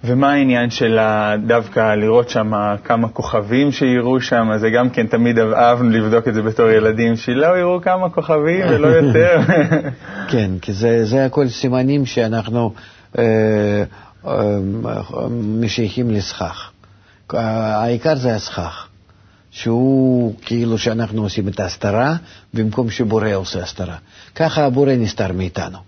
ומה 0.05 0.33
העניין 0.33 0.71
של 0.71 0.99
דווקא 1.47 1.95
לראות 1.95 2.29
שם 2.29 2.53
כמה 2.85 3.09
כוכבים 3.09 3.73
שיראו 3.73 4.21
שם? 4.21 4.51
זה 4.57 4.71
גם 4.71 4.91
כן 4.91 5.07
תמיד 5.07 5.39
אהבנו 5.39 5.91
לבדוק 5.91 6.29
את 6.29 6.35
זה 6.35 6.43
בתור 6.43 6.69
ילדים, 6.69 7.17
שלא 7.17 7.59
יראו 7.59 7.81
כמה 7.81 8.11
כוכבים 8.11 8.67
ולא 8.69 8.89
יותר. 8.89 9.41
כן, 10.31 10.51
כי 10.63 10.73
זה, 10.73 11.05
זה 11.05 11.25
הכל 11.25 11.49
סימנים 11.49 12.07
שאנחנו 12.07 12.73
אה, 13.19 13.25
אה, 14.27 14.59
משייכים 15.61 16.11
לסכך. 16.11 16.71
העיקר 17.35 18.17
זה 18.17 18.35
הסכך, 18.35 18.87
שהוא 19.51 20.35
כאילו 20.43 20.79
שאנחנו 20.79 21.23
עושים 21.23 21.49
את 21.49 21.61
ההסתרה 21.61 22.17
במקום 22.55 22.91
שבורא 22.91 23.35
עושה 23.35 23.63
הסתרה. 23.63 23.97
ככה 24.35 24.65
הבורא 24.65 24.93
נסתר 24.93 25.33
מאיתנו. 25.33 25.79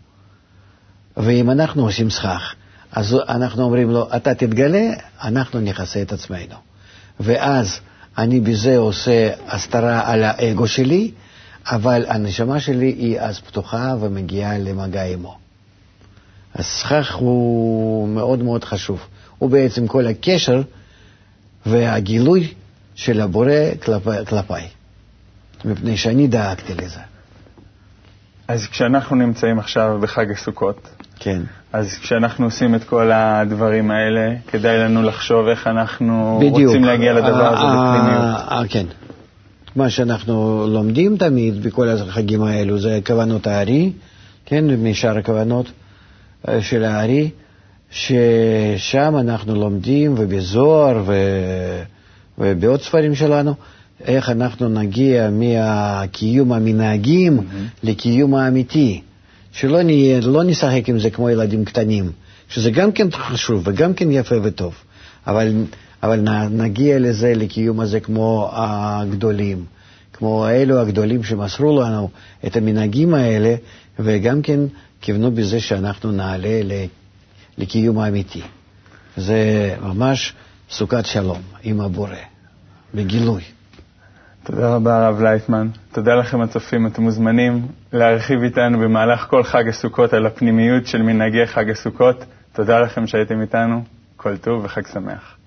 ואם 1.16 1.50
אנחנו 1.50 1.84
עושים 1.84 2.10
סכך, 2.10 2.54
אז 2.92 3.16
אנחנו 3.28 3.62
אומרים 3.62 3.90
לו, 3.90 4.08
אתה 4.16 4.34
תתגלה, 4.34 4.90
אנחנו 5.22 5.60
נכסה 5.60 6.02
את 6.02 6.12
עצמנו. 6.12 6.54
ואז 7.20 7.80
אני 8.18 8.40
בזה 8.40 8.76
עושה 8.76 9.30
הסתרה 9.46 10.12
על 10.12 10.24
האגו 10.24 10.66
שלי, 10.66 11.10
אבל 11.66 12.04
הנשמה 12.08 12.60
שלי 12.60 12.86
היא 12.86 13.20
אז 13.20 13.40
פתוחה 13.40 13.94
ומגיעה 14.00 14.58
למגע 14.58 15.04
עמו. 15.04 15.38
הסכך 16.54 17.14
הוא 17.14 18.08
מאוד 18.08 18.42
מאוד 18.42 18.64
חשוב. 18.64 19.00
הוא 19.38 19.50
בעצם 19.50 19.86
כל 19.86 20.06
הקשר 20.06 20.62
והגילוי 21.66 22.54
של 22.94 23.20
הבורא 23.20 23.50
כלפי, 23.84 24.10
כלפיי, 24.28 24.68
מפני 25.64 25.96
שאני 25.96 26.26
דאגתי 26.26 26.74
לזה. 26.74 27.00
אז 28.48 28.66
כשאנחנו 28.66 29.16
נמצאים 29.16 29.58
עכשיו 29.58 29.98
בחג 30.00 30.30
הסוכות, 30.30 30.88
כן. 31.18 31.42
אז 31.72 31.98
כשאנחנו 32.02 32.44
עושים 32.44 32.74
את 32.74 32.84
כל 32.84 33.10
הדברים 33.12 33.90
האלה, 33.90 34.34
כדאי 34.46 34.78
לנו 34.78 35.02
לחשוב 35.02 35.48
איך 35.48 35.66
אנחנו 35.66 36.38
בדיוק. 36.40 36.66
רוצים 36.66 36.84
להגיע 36.84 37.12
לדבר 37.12 37.46
הזה 37.46 37.66
בפנימיות. 37.66 38.70
כן. 38.70 38.86
מה 39.76 39.90
שאנחנו 39.90 40.66
לומדים 40.68 41.16
תמיד 41.16 41.62
בכל 41.62 41.88
החגים 41.88 42.42
האלו 42.42 42.78
זה 42.78 43.00
כוונות 43.06 43.46
הארי, 43.46 43.92
כן, 44.46 44.64
משאר 44.64 45.18
הכוונות 45.18 45.70
אה, 46.48 46.62
של 46.62 46.84
הארי, 46.84 47.30
ששם 47.90 49.14
אנחנו 49.20 49.54
לומדים, 49.54 50.14
ובזוהר 50.18 51.02
ו... 51.06 51.12
ובעוד 52.38 52.80
ספרים 52.82 53.14
שלנו, 53.14 53.54
איך 54.04 54.30
אנחנו 54.30 54.68
נגיע 54.68 55.30
מהקיום 55.30 56.52
המנהגים 56.52 57.38
mm-hmm. 57.38 57.78
לקיום 57.82 58.34
האמיתי. 58.34 59.00
שלא 59.52 59.82
נהיה, 59.82 60.20
לא 60.20 60.44
נשחק 60.44 60.88
עם 60.88 60.98
זה 60.98 61.10
כמו 61.10 61.30
ילדים 61.30 61.64
קטנים, 61.64 62.12
שזה 62.48 62.70
גם 62.70 62.92
כן 62.92 63.10
חשוב 63.10 63.62
וגם 63.64 63.94
כן 63.94 64.10
יפה 64.10 64.34
וטוב, 64.42 64.74
אבל, 65.26 65.52
אבל 66.02 66.20
נגיע 66.50 66.98
לזה, 66.98 67.32
לקיום 67.34 67.80
הזה 67.80 68.00
כמו 68.00 68.50
הגדולים, 68.52 69.64
כמו 70.12 70.48
אלו 70.48 70.78
הגדולים 70.78 71.24
שמסרו 71.24 71.80
לנו 71.80 72.08
את 72.46 72.56
המנהגים 72.56 73.14
האלה, 73.14 73.54
וגם 73.98 74.42
כן 74.42 74.60
כיוונו 75.00 75.30
בזה 75.30 75.60
שאנחנו 75.60 76.12
נעלה 76.12 76.60
לקיום 77.58 77.98
האמיתי. 77.98 78.42
זה 79.16 79.36
ממש 79.82 80.34
סוכת 80.70 81.06
שלום 81.06 81.42
עם 81.62 81.80
הבורא, 81.80 82.14
בגילוי. 82.94 83.42
תודה 84.44 84.74
רבה, 84.74 85.06
הרב 85.06 85.20
לייטמן. 85.22 85.68
תודה 85.92 86.14
לכם, 86.14 86.40
הצופים. 86.40 86.86
אתם 86.86 87.02
מוזמנים 87.02 87.66
להרחיב 87.92 88.42
איתנו 88.42 88.78
במהלך 88.78 89.26
כל 89.30 89.42
חג 89.42 89.68
הסוכות 89.68 90.12
על 90.12 90.26
הפנימיות 90.26 90.86
של 90.86 91.02
מנהגי 91.02 91.46
חג 91.46 91.70
הסוכות. 91.70 92.24
תודה 92.52 92.80
לכם 92.80 93.06
שהייתם 93.06 93.40
איתנו. 93.40 93.84
כל 94.16 94.36
טוב 94.36 94.64
וחג 94.64 94.86
שמח. 94.86 95.37